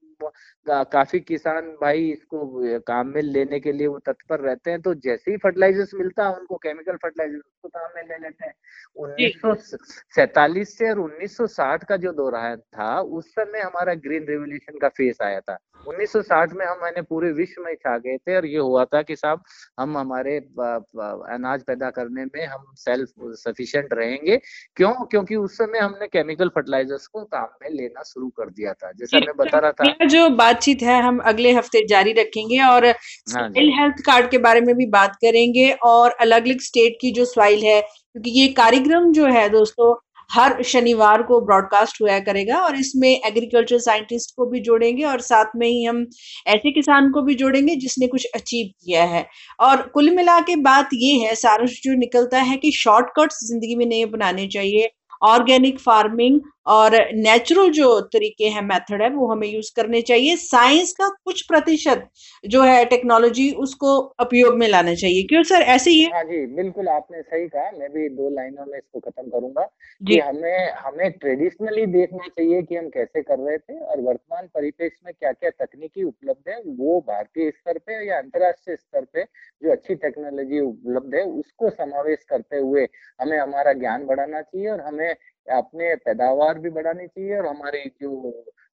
काफ़ी 0.66 1.20
किसान 1.20 1.68
भाई 1.80 2.08
इसको 2.10 2.38
काम 2.78 3.08
में 3.08 3.20
लेने 3.22 3.60
के 3.60 3.72
लिए 3.72 3.86
वो 3.86 3.98
तत्पर 3.98 4.40
रहते 4.40 4.70
हैं 4.70 4.80
तो 4.82 4.94
जैसे 4.94 5.30
ही 5.30 5.36
फर्टिलाइजर्स 5.36 5.94
मिलता 5.94 6.28
है 6.28 6.36
उनको 6.36 6.56
केमिकल 6.56 6.96
फर्टिलाइज़र 6.96 7.36
उसको 7.36 7.68
काम 7.68 7.90
में 7.96 8.02
ले 8.02 8.16
लेते 8.16 8.46
हैं। 8.46 8.54
उन्नीस 8.96 10.78
से 10.78 10.90
और 10.90 10.98
1960 11.00 11.84
का 11.84 11.96
जो 11.96 12.12
दौरान 12.12 12.56
था 12.56 13.00
उस 13.00 13.30
समय 13.30 13.60
हमारा 13.60 13.94
ग्रीन 13.94 14.26
रेवोल्यूशन 14.28 14.78
का 14.78 14.88
फेस 14.88 15.18
आया 15.22 15.40
था। 15.40 15.58
1960 15.86 16.52
में 16.52 16.64
हम 16.66 16.78
मैंने 16.82 17.02
पूरे 17.02 17.30
विश्व 17.32 17.62
में 17.62 17.74
छा 17.74 17.96
गए 17.98 18.16
थे 18.18 18.36
और 18.36 18.46
ये 18.46 18.58
हुआ 18.58 18.84
था 18.84 19.02
कि 19.02 19.16
साहब 19.16 19.42
हम 19.80 19.96
हमारे 19.98 20.36
अनाज 20.36 21.62
पैदा 21.62 21.90
करने 21.90 22.24
में 22.24 22.46
हम 22.46 22.64
सेल्फ 22.76 23.08
सफिशिएंट 23.40 23.92
रहेंगे। 23.92 24.36
क्यों? 24.76 24.92
क्योंकि 25.04 25.36
उस 25.36 25.56
समय 25.58 25.78
हमने 25.78 26.06
केमिकल 26.06 26.48
फर्टिलाइजर्स 26.48 27.06
को 27.06 27.24
काम 27.24 27.48
में 27.62 27.70
लेना 27.70 28.02
शुरू 28.02 28.28
कर 28.28 28.50
दिया 28.50 28.72
था। 28.72 28.92
जैसा 28.92 29.18
मैं 29.18 29.36
बता 29.36 29.58
रहा 29.58 29.72
था 29.72 30.05
जो 30.06 30.28
बातचीत 30.36 30.82
है 30.82 31.00
हम 31.02 31.18
अगले 31.26 31.52
हफ़्ते 31.52 31.86
जारी 31.86 32.12
रखेंगे 32.12 32.62
और 32.62 32.92
सॉइल 33.28 33.72
हेल्थ 33.78 34.02
कार्ड 34.06 34.30
के 34.30 34.38
बारे 34.38 34.60
में 34.60 34.74
भी 34.76 34.86
बात 34.86 35.14
करेंगे 35.16 35.70
और 35.84 36.16
अलग 36.20 36.46
अलग 36.46 36.60
स्टेट 36.60 36.98
की 37.00 37.12
जो 37.12 37.24
सॉइल 37.24 37.64
है 37.64 37.80
क्योंकि 37.80 38.30
ये 38.30 38.48
कार्यक्रम 38.54 39.12
जो 39.12 39.26
है 39.26 39.48
दोस्तों 39.48 39.94
हर 40.30 40.62
शनिवार 40.62 41.22
को 41.22 41.40
ब्रॉडकास्ट 41.40 42.00
हुआ 42.02 42.18
करेगा 42.18 42.60
और 42.60 42.76
इसमें 42.76 43.08
एग्रीकल्चर 43.08 43.78
साइंटिस्ट 43.78 44.34
को 44.36 44.46
भी 44.46 44.60
जोड़ेंगे 44.60 45.04
और 45.04 45.20
साथ 45.20 45.52
में 45.56 45.66
ही 45.66 45.84
हम 45.84 46.04
ऐसे 46.46 46.72
किसान 46.72 47.10
को 47.10 47.22
भी 47.22 47.34
जोड़ेंगे 47.34 47.76
जिसने 47.76 48.06
कुछ 48.06 48.26
अचीव 48.34 48.66
किया 48.66 49.04
है। 49.04 49.24
और 49.60 49.82
कुल 49.94 50.10
मिला 50.10 50.38
के 50.40 50.56
बात 50.62 50.88
ये 50.94 51.12
है 51.18 51.34
सारा 51.34 51.66
जो 51.66 51.94
निकलता 51.98 52.40
है 52.40 52.56
कि 52.56 52.72
शॉर्टकट्स 52.72 53.38
ज़िंदगी 53.44 53.76
में 53.76 53.86
नहीं 53.86 54.06
बनाने 54.06 54.46
चाहिए। 54.48 54.90
ऑर्गेनिक 55.22 55.78
फ़ार्मिंग 55.80 56.40
और 56.66 56.94
नेचुरल 57.16 57.70
जो 57.72 58.00
तरीके 58.12 58.48
हैं 58.48 58.62
मेथड 58.64 59.02
है 59.02 59.08
वो 59.10 59.26
हमें 59.28 59.46
यूज़ 59.48 59.70
करने 59.76 60.00
चाहिए। 60.02 60.36
साइंस 60.38 60.92
का 60.92 61.08
कुछ 61.24 61.42
प्रतिशत 61.48 62.08
जो 62.44 62.62
है 62.64 62.84
टेक्नोलॉजी 62.86 63.50
उसको 63.58 63.96
उपयोग 64.22 64.56
में 64.58 64.66
लाना 64.68 64.94
चाहिए। 64.96 65.22
क्यों 65.24 65.42
सर? 65.44 65.62
ऐसे 65.64 65.90
ही 65.90 66.00
है? 66.00 66.10
हाँ 66.10 66.22
जी 66.24 66.44
बिल्कुल 66.56 66.88
आपने 66.90 67.22
सही 67.22 67.46
कहा। 67.48 67.70
मैं 67.72 67.88
भी 67.92 68.08
दो 68.10 68.28
लाइनों 68.30 68.64
में 68.66 68.76
इसको 68.78 69.00
खत्म 69.00 69.28
करूँगा 69.30 69.64
कि 70.00 70.18
हमें 70.20 70.72
हमें 70.78 71.10
ट्रेडिशनली 71.12 71.86
देखना 71.88 72.26
चाहिए 72.28 72.62
कि 72.62 72.76
हम 72.76 72.88
कैसे 72.90 73.22
कर 73.22 73.38
रहे 73.40 73.58
थे 73.58 73.78
और 73.80 74.00
वर्तमान 74.02 74.46
परिप्रेक्ष्य 74.54 75.02
में 75.06 75.14
क्या 75.14 75.32
क्या 75.32 75.50
तकनीकी 75.58 76.04
उपलब्ध 76.04 76.48
है 76.48 76.60
वो 76.78 77.00
भारतीय 77.08 77.50
स्तर 77.50 77.78
पे 77.78 78.06
या 78.08 78.18
अंतर्राष्ट्रीय 78.18 78.76
स्तर 78.76 79.04
पे 79.14 79.22
जो 79.62 79.72
अच्छी 79.72 79.94
टेक्नोलॉजी 79.96 80.60
उपलब्ध 80.62 81.14
है 81.14 81.22
उसको 81.34 81.70
समावेश 81.72 82.24
करते 82.30 82.58
हुए 82.58 82.86
हमें 83.20 83.38
हमारा 83.38 83.72
ज्ञान 83.74 84.06
बढ़ाना 84.06 84.40
चाहिए 84.42 84.68
और 84.70 84.80
हमें 84.80 85.14
अपने 85.52 85.94
पैदावार 85.94 86.58
भी 86.58 86.70
बढ़ानी 86.70 87.06
चाहिए 87.06 87.38
और 87.38 87.46
हमारी 87.46 87.84
जो 88.02 88.30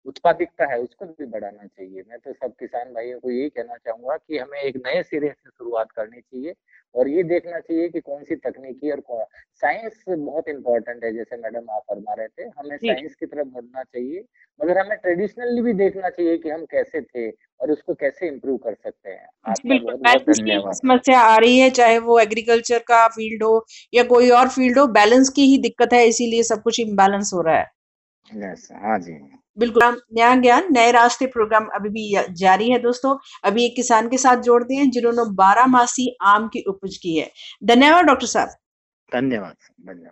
उत्पादिकता 0.06 0.66
है 0.73 0.78
उसको 0.78 1.06
भी 1.06 1.26
बढ़ाना 1.26 1.66
चाहिए। 1.66 2.02
मैं 2.11 2.18
तो 2.18 2.32
सब 2.32 2.52
किसान 2.61 2.92
भाइयों 2.94 3.21
को 3.21 3.30
यही 3.30 3.49
कहना 3.49 3.76
चाहूँगा 3.76 4.16
कि 4.16 4.38
हमें 4.38 4.61
एक 4.61 4.76
नए 4.76 5.02
सिरे 5.02 5.28
से 5.28 5.50
शुरुआत 5.50 5.90
करनी 5.92 6.21
चाहिए 6.21 6.54
और 6.94 7.09
ये 7.09 7.23
देखना 7.23 7.59
चाहिए 7.61 7.88
कि 7.88 8.00
कौन 8.00 8.25
सी 8.25 8.37
तकनीकी 8.37 8.90
और 8.90 9.00
कौन 9.00 9.25
साइंस 9.62 10.04
बहुत 10.09 10.49
इंपॉर्टेंट 10.49 11.04
है 11.04 11.12
जैसे 11.12 11.37
मैडम 11.37 11.71
आप 11.71 11.82
फरमा 11.88 12.14
रहे 12.14 12.28
थे। 12.28 12.42
हमें 12.42 12.76
साइंस 12.76 13.14
की 13.14 13.26
तरफ़ 13.26 13.47
बढ़ना 13.47 13.82
चाहिए 13.82 14.25
मगर 14.61 14.78
हमें 14.78 14.97
ट्रेडिशनली 14.99 15.62
भी 15.62 15.73
देखना 15.73 16.11
चाहिए 16.11 16.38
कि 16.38 16.50
हम 16.50 16.64
कैसे 16.64 17.00
थे 17.00 17.30
और 17.30 17.71
उसको 17.71 17.94
कैसे 17.94 18.28
इम्प्रूव 18.28 18.56
कर 18.56 18.75
सकते 18.75 19.11
हैं। 19.11 19.28
बिल्कुल। 19.68 20.73
समस्या 20.73 21.21
आ 21.21 21.37
रही 21.37 21.59
है 21.59 21.71
चाहे 21.71 21.99
वो 21.99 22.18
एग्रीकल्चर 22.21 22.78
का 22.78 23.09
फ़ील्ड 23.09 23.42
हो 23.42 23.66
या 23.94 24.04
कोई 24.04 24.30
और 24.30 24.49
फ़ील्ड 24.49 24.78
हो 24.78 24.87
बैलेंस 24.87 25.28
की 25.28 25.42
ही 25.42 25.59
दिक्कत 25.59 25.92
है 25.92 26.06
इसीलिए 26.06 26.42
सब 26.42 26.62
कुछ 26.62 26.80
इम्बैलेंस 26.80 27.30
हो 27.35 27.42
रहा 27.42 27.56
है। 27.56 27.71
यस 28.30 28.68
हाँ 28.73 28.99
जी। 28.99 29.41
बिल्कुल 29.57 29.83
नया 30.12 30.33
ज्ञान 30.38 30.67
नए 30.71 30.91
रास्ते 30.91 31.27
प्रोग्राम 31.29 31.67
अभी 31.75 31.89
भी 31.91 32.05
जारी 32.38 32.69
है 32.71 32.79
दोस्तों 32.81 33.15
अभी 33.43 33.65
एक 33.65 33.75
किसान 33.75 34.09
के 34.09 34.17
साथ 34.19 34.43
जोड़ते 34.43 34.75
हैं 34.75 34.89
जिन्होंने 34.91 35.27
बारह 35.36 35.67
मासी 35.69 36.07
आम 36.27 36.47
की 36.50 36.63
उपज 36.67 36.97
की 36.97 37.17
है 37.17 37.27
धन्यवाद 37.67 38.05
डॉक्टर 38.07 38.27
साहब 38.29 38.55
ਧੰਨਵਾਦ 39.12 39.55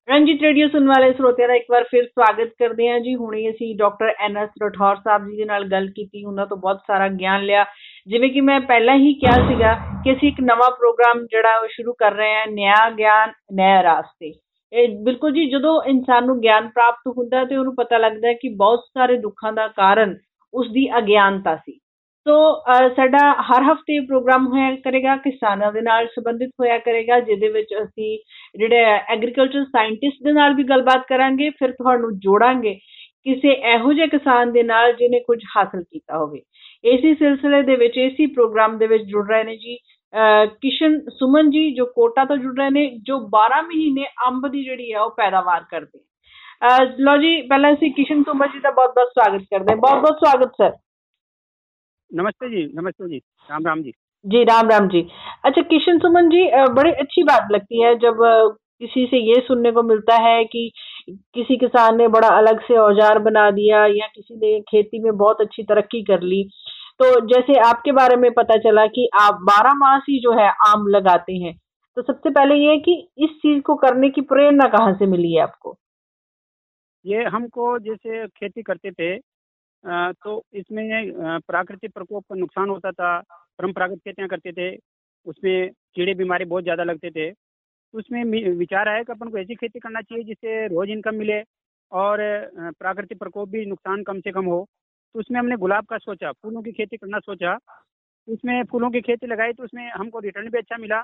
ਰਣਜੀਤ 0.09 0.41
ਰੇਡੀਓ 0.41 0.67
ਸੁਣ 0.67 0.88
ਵਾਲੇ 0.88 1.12
ਸਰੋਤਿਆਂ 1.13 1.47
ਦਾ 1.47 1.55
ਇੱਕ 1.55 1.65
ਵਾਰ 1.71 1.83
ਫਿਰ 1.83 2.03
ਸਵਾਗਤ 2.05 2.51
ਕਰਦੇ 2.59 2.88
ਹਾਂ 2.89 3.00
ਜੀ 3.00 3.15
ਹੁਣੇ 3.15 3.50
ਅਸੀਂ 3.50 3.74
doctor 3.75 4.13
N 4.19 4.38
S 4.38 4.50
Rathore 4.62 4.95
Sahib 4.97 5.25
ji 5.29 5.35
ਦੇ 5.38 5.45
ਨਾਲ 5.45 5.65
ਗੱਲ 5.71 5.89
ਕੀਤੀ 5.89 6.24
ਉਹਨਾਂ 6.25 6.45
ਤੋਂ 6.47 6.57
ਬਹੁਤ 6.57 6.79
ਸਾਰਾ 6.88 7.07
ਗਿਆਨ 7.15 7.43
ਲਿਆ 7.45 7.65
ਜਿਵੇਂ 8.07 8.29
ਕਿ 8.29 8.41
ਮੈਂ 8.41 8.59
ਪਹਿਲਾਂ 8.69 8.95
ਹੀ 8.97 9.13
ਕਿਹਾ 9.15 9.35
ਸੀਗਾ 9.50 9.74
ਕਿ 10.03 10.13
ਅਸੀਂ 10.13 10.27
ਇੱਕ 10.27 10.39
ਨਵਾਂ 10.43 10.69
ਪ੍ਰੋਗਰਾਮ 10.71 11.25
ਜਿਹੜਾ 11.25 11.57
ਉਹ 11.59 11.67
ਸ਼ੁਰੂ 11.71 11.93
ਕਰ 11.93 12.13
ਰਹੇ 12.13 12.33
ਹਾਂ 12.35 12.47
ਨਿਆ 12.47 12.89
ਗਿਆਨ 12.97 13.33
ਨਏ 13.53 13.83
ਰਾਸਤੇ 13.83 14.31
ਇਹ 14.72 14.88
ਬਿਲਕੁਲ 15.04 15.32
ਜੀ, 15.32 15.44
ਜਦੋਂ 15.50 15.82
ਇਨਸਾਨ 15.82 16.26
ਨੂੰ 16.26 16.38
ਗਿਆਨ 16.40 16.68
ਪ੍ਰਾਪਤ 16.68 17.12
ਹੁੰਦਾ 17.16 17.44
ਤੇ 17.44 17.56
ਉਹਨੂੰ 17.56 17.74
ਪਤਾ 17.74 17.98
ਲੱਗਦਾ 17.98 18.32
ਕਿ 18.32 18.48
ਬਹੁਤ 18.56 18.84
ਸਾਰੇ 18.98 19.16
ਦੁੱਖਾਂ 19.18 19.52
ਦਾ 19.52 19.66
ਕਾਰਨ 19.68 20.16
ਉਸ 20.54 20.70
ਦੀ 20.72 20.88
ਅਗਿਆਨਤਾ 20.98 21.54
ਸੀ। 21.56 21.78
ਸੋ 22.26 22.34
ਸਾਡਾ 22.96 23.18
ਹਰ 23.42 23.62
ਹਫ਼ਤੇ 23.62 23.98
ਪ੍ਰੋਗਰਾਮ 24.00 24.46
ਹੋਇਆ 24.46 24.74
ਕਰੇਗਾ, 24.84 25.16
ਕਿਸਾਨਾਂ 25.16 25.72
ਦੇ 25.72 25.80
ਨਾਲ 25.80 26.06
ਸੰਬੰਧਿਤ 26.06 26.50
ਹੋਇਆ 26.60 26.78
ਕਰੇਗਾ, 26.78 27.18
ਜਿਹਦੇ 27.20 27.48
ਵਿੱਚ 27.48 27.74
ਅਸੀਂ 27.82 28.18
ਜਿਹੜੇ 28.58 28.82
ਐਗਰੀਕਲਚਰ 29.14 29.64
ਸਾਇੰਟਿਸਟ 29.64 30.24
ਦੇ 30.24 30.32
ਨਾਲ 30.32 30.54
ਵੀ 30.54 30.64
ਗੱਲਬਾਤ 30.64 31.06
ਕਰਾਂਗੇ, 31.08 31.50
ਫਿਰ 31.50 31.72
ਤੁਹਾਨੂੰ 31.72 32.18
ਜੋੜਾਂਗੇ 32.18 32.74
ਕਿਸੇ 33.24 33.52
ਇਹੋ 33.72 33.92
ਜਿਹੇ 33.92 34.06
ਕਿਸਾਨ 34.06 34.52
ਦੇ 34.52 34.62
ਨਾਲ 34.62 34.92
ਜਿਹਨੇ 34.92 35.20
ਕੁਝ 35.20 35.38
ਹਾਸਲ 35.56 35.82
ਕੀਤਾ 35.82 36.18
ਹੋਵੇ। 36.18 36.40
ਇਸੇ 36.84 37.14
ਸਿਲਸਿਲੇ 37.14 37.62
ਦੇ 37.62 37.76
ਵਿੱਚ, 37.76 37.96
ਇਸੇ 37.98 38.26
ਪ੍ਰੋਗਰਾਮ 38.26 38.78
ਦੇ 38.78 38.86
ਵਿੱਚ 38.86 39.04
ਜੁੜ 39.04 39.26
ਰਹੇ 39.30 39.44
ਨੇ 39.44 39.56
ਜੀ। 39.56 39.76
ਕਿਸ਼ਨ 40.62 41.00
ਸੁਮਨ 41.09 41.50
ਜੀ 41.50 41.69
ਜੋ 41.75 41.85
ਕੋਟਾ 41.85 42.25
ਤੋਂ 42.25 42.38
ਜੁੜ 42.38 42.57
ਰਹੇ 42.59 42.69
ਨੇ 42.69 42.85
ਜੋ 43.03 43.17
12 43.31 43.62
ਮਹੀਨੇ 43.67 44.05
ਅੰਬ 44.27 44.47
ਦੀ 44.47 44.63
ਜਿਹੜੀ 44.63 44.93
ਹੈ 44.93 45.00
ਉਹ 45.00 45.09
ਪੈਦਾਵਾਰ 45.09 45.63
ਕਰਦੇ 45.69 46.00
ਲੋ 47.00 47.17
ਜੀ 47.17 47.41
ਪਹਿਲਾਂ 47.41 47.74
ਅਸੀਂ 47.74 47.91
ਕਿਸ਼ਨ 47.91 48.24
ਸੁਮਨ 48.24 48.47
ਜੀ 48.47 48.59
ਦਾ 48.59 48.71
ਬਹੁਤ 48.71 48.93
ਬਹੁਤ 48.95 49.07
ਸਵਾਗਤ 49.07 49.41
ਕਰਦੇ 49.41 49.74
ਹਾਂ 49.74 49.77
ਬਹੁਤ 49.77 50.01
ਬਹੁਤ 50.01 50.19
ਸਵਾਗਤ 50.19 50.51
ਸਰ 50.57 50.74
नमस्ते 52.12 52.47
जी 52.50 52.59
नमस्ते 52.74 53.07
जी 53.07 53.17
राम 53.50 53.65
राम 53.65 53.79
जी 53.81 53.91
जी 54.25 54.41
राम 54.43 54.69
राम 54.69 54.88
जी 54.88 55.00
अच्छा 55.43 55.62
किशन 55.62 55.97
सुमन 56.00 56.29
जी 56.29 56.43
बड़ी 56.74 56.91
अच्छी 56.95 57.24
बात 57.24 57.47
लगती 57.51 57.81
है 57.81 57.93
जब 57.95 58.21
किसी 58.79 59.05
से 59.05 59.17
ये 59.19 59.39
सुनने 59.41 59.71
को 59.71 59.83
मिलता 59.83 60.15
है 60.17 60.43
कि 60.45 60.62
किसी 61.33 61.57
किसान 61.57 61.97
ने 61.97 62.07
बड़ा 62.07 62.27
अलग 62.38 62.62
से 62.62 62.77
औजार 62.77 63.19
बना 63.19 63.50
दिया 63.51 63.85
या 63.88 64.07
किसी 64.07 64.35
ने 64.35 64.59
खेती 64.63 65.00
में 65.00 65.12
बहुत 65.13 65.41
अच्छी 65.41 65.63
तरक्की 65.63 66.03
कर 66.03 66.21
ली 66.24 66.41
तो 67.00 67.07
जैसे 67.26 67.59
आपके 67.61 67.92
बारे 67.92 68.16
में 68.16 68.30
पता 68.35 68.57
चला 68.61 68.87
कि 68.88 69.09
आप 69.21 69.38
बारह 69.45 69.75
मास 69.76 70.02
ही 70.09 70.19
जो 70.23 70.33
है 70.38 70.49
आम 70.66 70.87
लगाते 70.88 71.33
हैं 71.37 71.54
तो 71.97 72.02
सबसे 72.02 72.30
पहले 72.30 72.54
ये 72.57 72.76
कि 72.80 72.95
इस 73.19 73.30
चीज़ 73.42 73.61
को 73.66 73.75
करने 73.76 74.11
की 74.11 74.21
प्रेरणा 74.25 74.66
कहाँ 74.71 74.92
से 74.95 75.07
मिली 75.07 75.33
है 75.35 75.42
आपको? 75.42 75.76
ये 77.04 77.23
हमको 77.26 77.78
जैसे 77.80 78.26
खेती 78.28 78.62
करते 78.62 78.90
थे 78.92 79.16
तो 80.16 80.42
इसमें 80.54 81.40
प्राकृतिक 81.42 81.92
प्रकोप 81.95 82.25
का 82.25 82.37
नुकसान 82.37 82.69
होता 82.71 82.92
था। 82.92 83.19
परम्परागत 83.59 83.99
खेतियाँ 84.00 84.28
करते 84.28 84.52
थे, 84.52 84.76
उसमें 85.26 85.71
कीड़े 85.97 86.14
बीमारी 86.14 86.45
बहुत 86.47 86.62
ज़्यादा 86.64 86.85
लगते 86.85 87.11
थे। 87.12 87.30
उसमें 87.95 88.25
विचार 88.59 88.88
आया 88.88 89.02
कि 89.02 89.12
अपन 89.12 89.30
को 89.30 89.38
ऐसी 89.38 89.57
खेती 89.57 89.80
करना 89.80 90.02
चाहिए 90.02 90.25
जिससे 90.25 90.66
रोज़ 90.69 90.90
इनकम 90.90 91.14
मिले 91.16 91.42
और 91.92 92.19
प्राकृतिक 92.80 93.19
प्रकोप 93.19 93.50
भी 93.50 93.66
नुकसान 93.66 94.02
कम 94.04 94.21
से 94.21 94.33
कम 94.33 94.47
हो। 94.47 94.66
तो 95.14 95.20
उसमें 95.20 95.38
हमने 95.38 95.56
गुलाब 95.56 95.84
का 95.84 95.98
सोचा 95.98 96.32
फूलों 96.32 96.62
की 96.62 96.72
खेती 96.72 96.96
करना 96.96 97.18
सोचा। 97.18 97.56
उसमें 98.28 98.62
फूलों 98.70 98.90
की 98.90 99.00
खेती 99.00 99.26
लगाई 99.26 99.52
तो 99.52 99.64
उसमें 99.64 99.88
हमको 99.90 100.18
रिटर्न 100.20 100.48
भी 100.50 100.58
अच्छा 100.58 100.76
मिला 100.78 101.02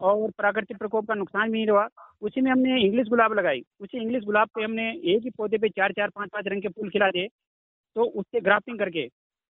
और 0.00 0.30
प्राकृतिक 0.30 0.78
प्रकोप 0.78 1.08
का 1.08 1.14
नुकसान 1.14 1.50
भी 1.50 1.58
नहीं 1.58 1.68
हुआ। 1.68 1.86
उसी 2.22 2.40
में 2.40 2.50
हमने 2.50 2.80
इंग्लिश 2.82 3.08
गुलाब 3.08 3.32
लगाई। 3.32 3.62
उसी 3.80 3.98
इंग्लिश 3.98 4.24
गुलाब 4.24 4.48
पे 4.54 4.62
हमने 4.64 4.90
एक 5.14 5.22
ही 5.24 5.30
पौधे 5.30 5.58
पे 5.58 5.68
चार 5.68 5.92
चार 5.92 6.10
पाँच 6.16 6.30
पाँच 6.32 6.46
रंग 6.48 6.62
के 6.62 6.68
फूल 6.68 6.90
खिला 6.90 7.10
दिए। 7.10 7.28
तो 7.96 8.04
उससे 8.04 8.40
ग्राफ्टिंग 8.40 8.78
करके 8.78 9.08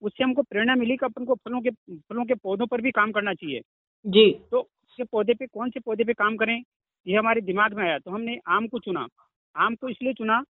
उससे 0.02 0.24
हमको 0.24 0.42
प्रेरणा 0.42 0.74
मिली 0.74 0.96
कि 0.96 1.06
अपन 1.06 1.24
को 1.24 1.34
फलों 1.34 1.60
के 1.60 1.70
फलों 1.70 2.24
के 2.24 2.34
पौधों 2.34 2.66
पर 2.66 2.80
भी 2.80 2.90
काम 2.90 3.12
करना 3.12 3.34
चाहिए। 3.34 3.60
जी। 4.04 4.30
तो 4.50 4.60
उसके 4.60 5.04
पौधे 5.04 5.34
पे 5.34 5.46
कौन 5.46 5.70
से 5.70 5.80
पौधे 5.80 6.04
पे 6.04 6.12
काम 6.14 6.36
करें 6.36 6.60
ये 7.06 7.16
हमारे 7.16 7.40
दिमाग 7.40 7.74
में 7.74 7.82
आया। 7.84 7.98
तो 7.98 8.10
हमने 8.10 8.38
आम 8.48 8.66
को 8.68 8.78
चुना। 8.78 9.06
आम 9.54 9.74
को 9.74 9.88
इसलिए 9.88 10.12
चुना 10.12 10.42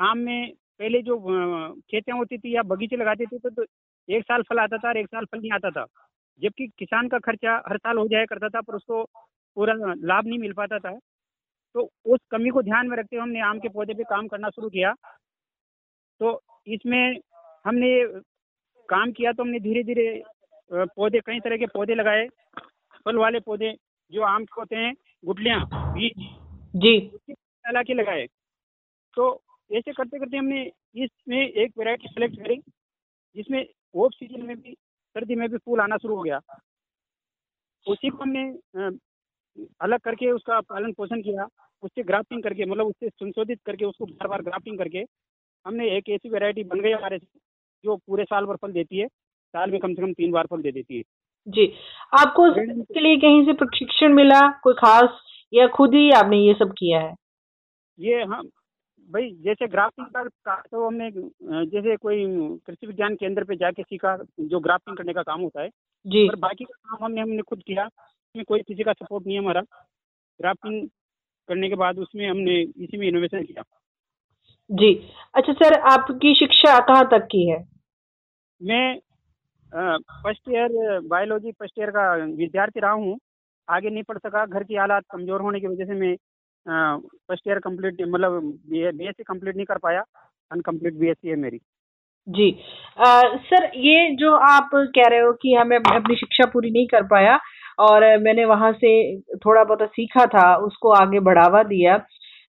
आम 0.00 0.18
में 0.18 0.52
पहले 0.80 1.00
जो 1.02 1.16
खेतें 1.90 2.12
होती 2.12 2.36
थी 2.38 2.54
या 2.54 2.62
बगीचे 2.62 2.96
लगाते 2.96 3.26
थे 3.26 3.38
तो, 3.38 3.50
तो 3.50 3.64
एक 4.08 4.22
साल 4.24 4.42
फल 4.42 4.58
आता 4.58 4.76
था 4.78 4.88
और 4.88 4.96
एक 4.96 5.06
साल 5.06 5.24
फल 5.24 5.38
नहीं 5.38 5.52
आता 5.52 5.70
था। 5.70 5.84
जबकि 6.40 6.66
किसान 6.78 7.08
का 7.08 7.18
खर्चा 7.18 7.54
हर 7.68 7.76
साल 7.76 7.98
हो 7.98 8.06
जाया 8.08 8.24
करता 8.24 8.48
था 8.48 8.60
पर 8.60 8.74
उसको 8.74 9.02
पूरा 9.56 9.74
लाभ 9.76 10.26
नहीं 10.26 10.38
मिल 10.38 10.52
पाता 10.52 10.78
था। 10.78 10.98
तो 11.74 11.82
उस 12.06 12.20
कमी 12.30 12.50
को 12.50 12.62
ध्यान 12.62 12.88
में 12.88 12.96
रखते 12.96 13.16
हुए 13.16 13.22
हमने 13.22 13.40
आम 13.40 13.58
के 13.60 13.68
पौधे 13.68 13.94
पे 13.94 14.04
काम 14.04 14.28
करना 14.28 14.48
शुरू 14.50 14.68
किया। 14.68 14.92
तो 16.20 16.40
इसमें 16.66 17.18
हमने 17.64 17.90
काम 18.88 19.12
किया 19.12 19.32
तो 19.32 19.42
हमने 19.42 19.60
धीरे 19.60 19.82
धीरे 19.84 20.22
पौधे 20.70 21.20
कई 21.20 21.40
तरह 21.40 21.56
के 21.56 21.66
पौधे 21.66 21.94
लगाए। 21.94 22.26
फल 23.04 23.16
वाले 23.16 23.40
पौधे 23.40 23.76
जो 24.12 24.22
आम 24.22 24.44
के 24.44 24.60
होते 24.60 24.76
हैं 24.76 24.94
गुटलियाँ 25.24 25.60
बीज 25.94 26.12
जी। 26.76 26.98
के 27.30 27.94
लगाए। 27.94 28.26
तो 29.16 29.30
ऐसे 29.70 29.92
करते 29.92 30.18
करते 30.18 30.36
हमने 30.36 30.62
इसमें 30.96 31.38
एक 31.38 31.72
वेराइटी 31.78 32.08
सेलेक्ट 32.08 32.36
करी 32.38 32.56
जिसमें 33.36 33.64
ऑफ़ 33.94 34.12
सीज़न 34.14 34.46
में 34.46 34.56
भी 34.56 34.72
सर्दी 34.72 35.34
में 35.34 35.48
भी 35.48 35.56
फूल 35.56 35.80
आना 35.80 35.96
शुरू 35.96 36.16
हो 36.16 36.22
गया। 36.22 36.40
उसी 37.86 38.08
को 38.08 38.22
हमने 38.22 38.44
अलग 39.80 39.98
करके 39.98 40.30
उसका 40.30 40.60
पालन 40.62 40.92
पोषण 40.92 41.22
किया 41.22 41.46
उससे 41.82 42.02
ग्राफ्टिंग 42.02 42.42
करके 42.42 42.64
मतलब 42.64 42.86
उससे 42.86 43.08
संशोधित 43.08 43.60
करके 43.66 43.84
उसको 43.84 44.06
बार 44.06 44.28
बार 44.28 44.42
ग्राफ्टिंग 44.42 44.78
करके 44.78 45.04
हमने 45.66 45.88
एक 45.96 46.08
ऐसी 46.08 46.28
वेरायटी 46.28 46.64
बन 46.64 46.80
गई 46.80 46.92
हमारे 46.92 47.18
जो 47.18 47.96
पूरे 47.96 48.24
साल 48.24 48.46
भर 48.46 48.56
फल 48.56 48.72
देती 48.72 48.98
है 48.98 49.06
साल 49.06 49.70
में 49.70 49.80
कम 49.80 49.94
से 49.94 50.02
कम 50.02 50.12
तीन 50.12 50.30
बार 50.32 50.46
फल 50.46 50.62
दे 50.62 50.72
देती 50.72 50.96
है। 50.96 51.02
जी। 51.46 51.66
आपको 52.12 52.46
इसके 52.46 53.00
लिए 53.00 53.16
कहीं 53.16 53.44
से 53.44 53.52
प्रशिक्षण 53.54 54.12
मिला 54.14 54.40
कोई 54.62 54.74
खास 54.74 55.20
या 55.52 55.66
खुद 55.68 55.94
ही 55.94 56.10
आपने 56.12 56.38
ये 56.38 56.54
सब 56.54 56.72
किया 56.78 57.00
है? 57.00 57.14
ये 57.98 58.22
हम 58.22 58.48
भाई 59.10 59.30
जैसे 59.44 59.66
ग्राफ्टिंग 59.68 60.06
का 60.46 60.54
तो 60.62 60.86
हमने 60.86 61.10
जैसे 61.66 61.96
कोई 61.96 62.24
कृषि 62.66 62.86
विज्ञान 62.86 63.14
केंद्र 63.14 63.44
पे 63.44 63.56
जाके 63.56 63.82
सीखा 63.82 64.16
जो 64.42 64.60
ग्राफ्टिंग 64.60 64.96
करने 64.96 65.12
का 65.12 65.22
काम 65.22 65.40
होता 65.40 65.62
है। 65.62 65.68
जी। 66.06 66.28
पर 66.28 66.36
बाकी 66.38 66.64
का 66.64 66.74
काम 66.74 67.04
हमने 67.04 67.20
हमने 67.20 67.42
खुद 67.42 67.62
किया 67.66 67.86
उसमें 67.86 68.44
कोई 68.44 68.60
किसी 68.60 68.82
का 68.82 68.92
सपोर्ट 68.92 69.26
नहीं 69.26 69.38
हमारा। 69.38 69.60
ग्राफ्टिंग 69.60 70.86
करने 71.48 71.68
के 71.68 71.74
बाद 71.76 71.98
उसमें 71.98 72.28
हमने 72.28 72.60
इसी 72.60 72.98
में 72.98 73.06
इनोवेशन 73.08 73.44
किया। 73.44 73.62
जी। 74.70 74.92
अच्छा 75.34 75.52
सर 75.54 75.78
आपकी 75.90 76.34
शिक्षा 76.34 76.78
कहाँ 76.80 77.08
तक 77.10 77.26
की 77.26 77.48
है? 77.48 77.58
मैं 78.60 78.98
first 79.72 80.48
year 80.50 81.00
biology 81.08 81.52
first 81.52 81.78
year 81.78 81.90
का 81.90 82.14
विद्यार्थी 82.16 82.80
रहा 82.80 82.92
हूँ। 82.92 83.18
आगे 83.68 83.90
नहीं 83.90 84.02
पढ़ 84.02 84.18
सका 84.18 84.44
घर 84.46 84.64
की 84.64 84.76
हालात 84.76 85.04
कमज़ोर 85.12 85.40
होने 85.40 85.60
की 85.60 85.66
वजह 85.66 85.84
से 85.84 85.94
मैं 85.94 86.16
फ़र्स्ट 86.66 87.48
ईयर 87.48 87.58
कंप्लीट 87.58 88.02
मतलब 88.08 88.40
बी 88.70 89.08
एस 89.08 89.14
सी 89.16 89.22
कंप्लीट 89.22 89.56
नहीं 89.56 89.66
कर 89.66 89.78
पाया 89.78 90.04
अनकम्प्लीट 90.50 90.94
बी 90.94 91.08
एस 91.08 91.16
सी 91.16 91.28
है 91.28 91.36
मेरी। 91.36 91.60
जी। 92.28 92.50
आ, 92.98 93.20
सर 93.22 93.70
ये 93.76 94.10
जो 94.16 94.34
आप 94.34 94.70
कह 94.74 95.08
रहे 95.08 95.20
हो 95.20 95.32
कि 95.32 95.54
हमें 95.54 95.76
अपनी 95.76 96.16
शिक्षा 96.16 96.46
पूरी 96.46 96.70
नहीं 96.70 96.86
कर 96.86 97.02
पाया 97.02 97.38
और 97.78 98.18
मैंने 98.18 98.44
वहाँ 98.44 98.72
से 98.72 98.90
थोड़ा 99.36 99.64
बहुत 99.64 99.82
सीखा 99.82 100.26
था 100.26 100.54
उसको 100.56 100.90
आगे 100.92 101.20
बढ़ावा 101.20 101.62
दिया 101.62 101.96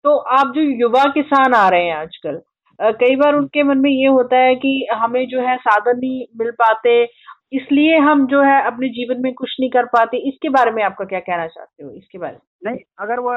तो 0.05 0.17
आप 0.17 0.53
जो 0.55 0.61
युवा 0.61 1.03
किसान 1.11 1.53
आ 1.53 1.67
रहे 1.69 1.85
हैं 1.85 1.95
आजकल 1.95 2.41
कई 2.79 3.15
बार 3.15 3.35
उनके 3.35 3.63
मन 3.63 3.77
में 3.77 3.89
ये 3.91 4.07
होता 4.07 4.37
है 4.37 4.55
कि 4.55 4.87
हमें 4.93 5.27
जो 5.27 5.41
है 5.41 5.57
साधन 5.57 5.99
नहीं 5.99 6.25
मिल 6.37 6.51
पाते 6.51 7.03
इसलिए 7.51 7.97
हम 7.99 8.25
जो 8.27 8.41
है 8.43 8.61
अपने 8.67 8.87
जीवन 8.89 9.21
में 9.23 9.33
कुछ 9.33 9.55
नहीं 9.59 9.69
कर 9.71 9.85
पाते। 9.87 10.17
इसके 10.29 10.49
बारे 10.49 10.71
में 10.71 10.83
आपका 10.83 11.05
क्या 11.05 11.19
कहना 11.19 11.47
चाहते 11.47 11.83
हो? 11.83 11.91
इसके 11.91 12.17
बारे 12.17 12.33
में। 12.35 12.71
नहीं 12.71 12.83
अगर 12.99 13.19
वो 13.19 13.33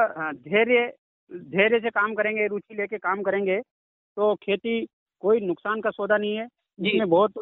धैर्य 0.49 0.91
धैर्य 1.31 1.79
से 1.79 1.89
काम 1.89 2.13
करेंगे 2.15 2.47
रुचि 2.47 2.75
लेके 2.75 2.97
काम 2.97 3.21
करेंगे 3.23 3.59
तो 4.17 4.33
खेती 4.35 4.85
कोई 5.23 5.39
नुकसान 5.41 5.81
का 5.81 5.89
सौदा 5.89 6.17
नहीं 6.17 6.35
है। 6.37 6.47
जिसमें 6.79 7.09
बहुत 7.09 7.33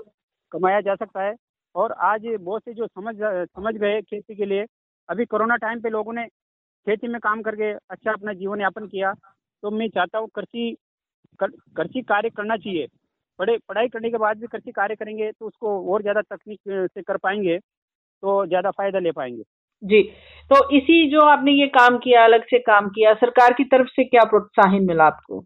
कमाया 0.52 0.82
जा 0.82 0.96
सकता 0.96 1.24
है। 1.24 1.36
और 1.76 1.92
आज 2.04 2.22
बहुत 2.40 2.62
से 2.66 2.74
जो 2.74 2.88
समझ 2.88 3.16
समझ 3.20 3.74
गए 3.76 4.02
खेती 4.02 4.36
के 4.36 4.46
लिए 4.46 4.66
अभी 5.10 5.26
कोरोना 5.26 5.56
टाइम 5.58 5.82
पे 5.82 5.90
लोगों 5.90 6.14
ने 6.14 6.26
खेती 6.88 7.08
में 7.08 7.20
काम 7.22 7.42
करके 7.42 7.72
अच्छा 7.72 8.12
अपना 8.14 8.34
जीवन 8.34 8.62
यापन 8.62 8.88
किया। 8.88 9.14
तो 9.64 9.72
मैं 9.72 9.88
चाहता 9.90 10.18
हूँ 10.20 10.28
कृषि 10.36 10.76
कृषि 11.40 12.02
कार्य 12.04 12.30
करना 12.30 12.56
चाहिए। 12.58 12.88
पढ़े 13.39 13.58
पढ़ाई 13.67 13.88
करने 13.88 14.10
के 14.10 14.17
बाद 14.17 14.38
भी 14.39 14.47
कृषि 14.47 14.71
कार्य 14.71 14.95
करेंगे 14.95 15.32
तो 15.32 15.47
उसको 15.47 15.93
और 15.93 16.02
ज़्यादा 16.02 16.21
तकनीक 16.21 16.60
से 16.93 17.02
कर 17.02 17.17
पाएँगे 17.17 17.58
तो 17.58 18.45
ज़्यादा 18.47 18.71
फ़ायदा 18.71 18.99
ले 18.99 19.12
पाएँगे। 19.12 19.43
जी 19.84 20.02
तो 20.52 20.58
इसी 20.78 21.10
जो 21.12 21.25
आपने 21.28 21.52
ये 21.52 21.67
काम 21.69 21.97
किया 21.97 22.23
अलग 22.23 22.43
से 22.45 22.60
काम 22.62 22.88
किया 22.89 23.13
सरकार 23.15 23.54
की 23.54 23.63
तरफ़ 23.65 23.88
से 23.89 24.04
क्या 24.06 24.23
प्रोत्साहन 24.30 24.86
मिला 24.86 25.04
आपको? 25.06 25.41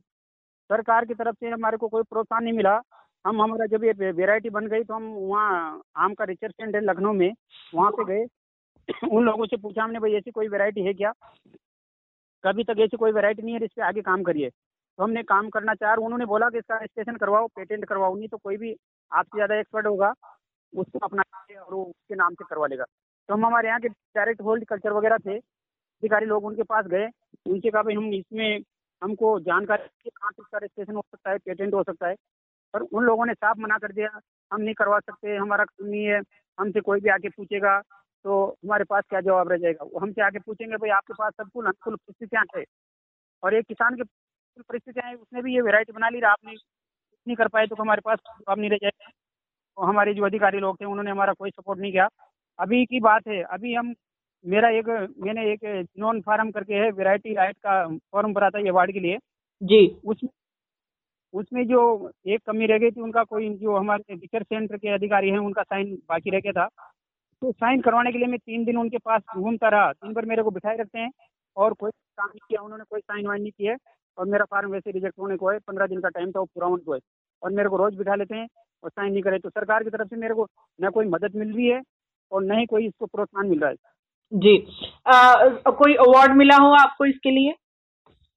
सरकार 0.69 1.05
की 1.05 1.13
तरफ़ 1.13 1.35
से 1.35 1.49
हमारे 1.49 1.77
को 1.77 1.87
कोई 1.87 2.03
प्रोत्साहन 2.03 2.43
नहीं 2.43 2.53
मिला। 2.53 2.79
हम 3.25 3.41
हमारा 3.41 3.65
जब 3.67 3.83
ये 3.83 4.11
वेराइटी 4.11 4.49
बन 4.49 4.67
गई 4.67 4.83
तो 4.83 4.93
हम 4.93 5.03
वहाँ 5.03 5.81
आम 5.97 6.13
का 6.13 6.23
रिसर्च 6.25 6.53
सेंटर 6.53 6.81
लखनऊ 6.81 7.13
में 7.13 7.31
वहाँ 7.73 7.91
पे 7.91 8.05
गए। 8.05 8.25
उन 9.07 9.23
लोगों 9.25 9.45
से 9.45 9.57
पूछा 9.57 9.83
हमने 9.83 9.99
भाई 9.99 10.13
ऐसी 10.13 10.31
कोई 10.31 10.47
वेरायटी 10.47 10.81
है 10.81 10.93
क्या? 10.93 11.11
कभी 12.43 12.63
तक 12.63 12.79
ऐसी 12.79 12.97
कोई 12.97 13.11
वेरायटी 13.11 13.41
नहीं 13.41 13.55
है 13.55 13.65
इस 13.65 13.71
पर 13.77 13.83
आगे 13.83 14.01
काम 14.01 14.23
करिए। 14.23 14.49
तो 14.99 15.03
हमने 15.03 15.23
काम 15.23 15.49
करना 15.49 15.73
चाह 15.75 15.95
उन्होंने 15.97 16.25
बोला 16.25 16.49
कि 16.49 16.57
इसका 16.57 16.75
रजिस्ट्रेशन 16.75 17.15
करवाओ, 17.17 17.47
पेटेंट 17.49 17.85
करवाओ, 17.85 18.15
नहीं 18.15 18.27
तो 18.27 18.37
कोई 18.37 18.57
भी 18.57 18.75
आपसे 19.11 19.37
ज़्यादा 19.37 19.55
एक्सपर्ट 19.55 19.87
होगा, 19.87 20.13
उसको 20.73 20.99
अपना 20.99 21.23
और 21.55 21.73
वो 21.73 21.83
उसके 21.83 22.15
नाम 22.15 22.33
से 22.33 22.45
करवा 22.49 22.67
लेगा। 22.67 22.85
तो 23.29 23.33
हम 23.33 23.45
हमारे 23.45 23.67
यहाँ 23.67 23.79
के 23.79 23.87
डायरेक्ट 23.89 24.41
होल्ड 24.41 24.65
कल्चर 24.67 24.91
वगैरह 24.93 25.17
थे, 25.19 25.37
अधिकारी 25.37 26.25
लोग 26.25 26.45
उनके 26.45 26.63
पास 26.65 26.85
गए 26.87 27.07
उनसे 27.45 27.69
कहा 27.69 27.81
भाई 27.83 27.95
हम 27.95 28.13
इसमें 28.13 28.59
हमको 29.01 29.39
जानकारी 29.41 30.09
कहाँ 30.09 30.31
से 30.31 30.41
इसका 30.41 30.57
रजिस्ट्रेशन 30.57 30.95
हो 30.95 31.01
सकता 31.01 31.31
है, 31.31 31.37
पेटेंट 31.39 31.73
हो 31.73 31.83
सकता 31.83 32.07
है, 32.07 32.15
पर 32.73 32.81
उन 32.83 33.03
लोगों 33.03 33.25
ने 33.25 33.33
साफ़ 33.33 33.59
मना 33.59 33.77
कर 33.77 33.91
दिया, 33.91 34.09
हम 34.51 34.61
नहीं 34.61 34.73
करवा 34.75 34.99
सकते, 35.01 35.35
हमारा 35.35 35.63
काम 35.65 35.87
नहीं 35.87 36.05
है, 36.05 36.21
हमसे 36.57 36.81
कोई 36.81 36.99
भी 36.99 37.09
आके 37.09 37.29
पूछेगा 37.29 37.79
तो 38.25 38.43
हमारे 38.63 38.83
पास 38.85 39.03
क्या 39.09 39.19
जवाब 39.21 39.49
रह 39.51 39.57
जाएगा? 39.57 39.85
वो 39.85 39.99
हमसे 39.99 40.21
आके 40.21 40.39
पूछेंगे, 40.39 40.75
भाई 40.75 40.89
आपके 40.91 41.13
पास 41.13 41.33
सब 41.33 41.49
कुल 41.53 41.65
अनुकूल 41.65 41.95
परिस्थितियाँ 41.95 42.43
है 42.55 42.63
और 43.43 43.53
एक 43.53 43.65
किसान 43.67 43.95
के 43.95 44.03
परिस्थितियाँ 44.59 45.09
हैं? 45.09 45.15
उसने 45.15 45.41
भी 45.41 45.55
ये 45.55 45.61
वेरायटी 45.61 45.93
बना 45.93 46.09
ली 46.09 46.19
रहा 46.19 46.31
आपने 46.31 46.51
नहीं 46.51 47.35
कर 47.35 47.47
पाए 47.47 47.67
तो 47.67 47.75
हमारे 47.75 48.01
पास 48.05 48.17
जवाब 48.19 48.59
नहीं 48.59 48.69
रह 48.69 48.77
जाएगा। 48.77 49.09
तो 49.09 49.83
हमारे 49.83 50.13
जो 50.13 50.25
अधिकारी 50.25 50.59
लोग 50.59 50.79
थे 50.81 50.85
उन्होंने 50.85 51.11
हमारा 51.11 51.33
कोई 51.33 51.49
सपोर्ट 51.51 51.79
नहीं 51.79 51.91
किया। 51.91 52.07
अभी 52.59 52.85
की 52.85 52.99
बात 52.99 53.27
है 53.27 53.41
अभी 53.43 53.73
हम 53.73 53.93
मेरा 54.45 54.69
एक 54.69 54.87
मैंने 55.19 55.51
एक 55.51 55.87
नॉन 55.99 56.19
फार्म 56.21 56.51
करके 56.51 56.73
है 56.73 56.89
वेराइटी 56.91 57.33
राइट 57.33 57.57
का 57.57 57.85
फॉर्म 58.11 58.33
भरा 58.33 58.49
था 58.49 58.59
ये 58.59 58.71
वार्ड 58.71 58.91
के 58.93 58.99
लिए। 58.99 59.17
जी। 59.61 59.87
उसमें 60.05 60.29
उसमें 61.33 61.65
जो 61.67 62.11
एक 62.27 62.41
कमी 62.47 62.65
रह 62.67 62.77
गई 62.77 62.91
थी 62.91 63.01
उनका 63.01 63.23
कोई 63.23 63.49
जो 63.57 63.75
हमारे 63.77 64.15
रिसर्च 64.15 64.45
सेंटर 64.45 64.77
के 64.77 64.89
अधिकारी 64.93 65.29
हैं 65.29 65.37
उनका 65.39 65.63
साइन 65.63 65.95
बाकी 66.09 66.29
रह 66.29 66.39
गया 66.39 66.51
था। 66.53 66.67
तो 67.41 67.51
साइन 67.51 67.81
करवाने 67.81 68.11
के 68.11 68.17
लिए 68.17 68.27
मैं 68.27 68.39
तीन 68.39 68.65
दिन 68.65 68.77
उनके 68.77 68.97
पास 68.97 69.21
घूमता 69.37 69.69
रहा। 69.69 69.91
दिन 69.93 70.13
भर 70.13 70.25
मेरे 70.25 70.43
को 70.43 70.51
बिठाए 70.51 70.77
रखते 70.77 70.99
हैं 70.99 71.09
और 71.57 71.73
कोई 71.73 71.91
काम 71.91 72.27
नहीं 72.27 72.39
किया 72.49 72.61
उन्होंने 72.61 72.83
कोई 72.89 72.99
साइन 73.01 73.27
वाइन 73.27 73.41
नहीं 73.41 73.51
किया। 73.51 73.75
और 74.17 74.25
मेरा 74.27 74.45
फार्म 74.45 74.71
वैसे 74.71 74.91
रिजेक्ट 74.91 75.19
होने 75.19 75.37
को 75.37 75.49
है 75.49 75.57
पंद्रह 75.61 75.87
दिन 75.87 76.01
का 76.01 76.09
टाइम 76.09 76.31
था 76.31 76.39
वो 76.39 76.45
पूरा 76.45 76.67
होने 76.67 76.83
को 76.83 76.93
है। 76.93 76.99
और 77.41 77.51
मेरे 77.51 77.69
को 77.69 77.77
रोज 77.77 77.95
बिठा 77.97 78.15
लेते 78.15 78.35
हैं 78.35 78.47
और 78.83 78.89
साइन 78.89 79.11
नहीं 79.11 79.21
करे 79.23 79.39
तो 79.39 79.49
सरकार 79.49 79.83
की 79.83 79.89
तरफ़ 79.89 80.07
से 80.07 80.15
मेरे 80.17 80.33
को 80.33 80.47
न 80.79 80.89
कोई 80.91 81.05
मदद 81.07 81.35
मिल 81.35 81.53
रही 81.53 81.67
है 81.67 81.81
और 82.31 82.43
न 82.43 82.59
ही 82.59 82.65
कोई 82.65 82.85
इसको 82.87 83.05
प्रोत्साहन 83.07 83.47
मिल 83.47 83.59
रहा 83.59 83.69
है। 83.69 83.75
जी। 84.31 84.57
आ, 85.07 85.69
कोई 85.71 85.93
अवार्ड 86.01 86.35
मिला 86.35 86.57
हो 86.57 86.71
आपको 86.75 87.05
इसके 87.05 87.31
लिए? 87.31 87.55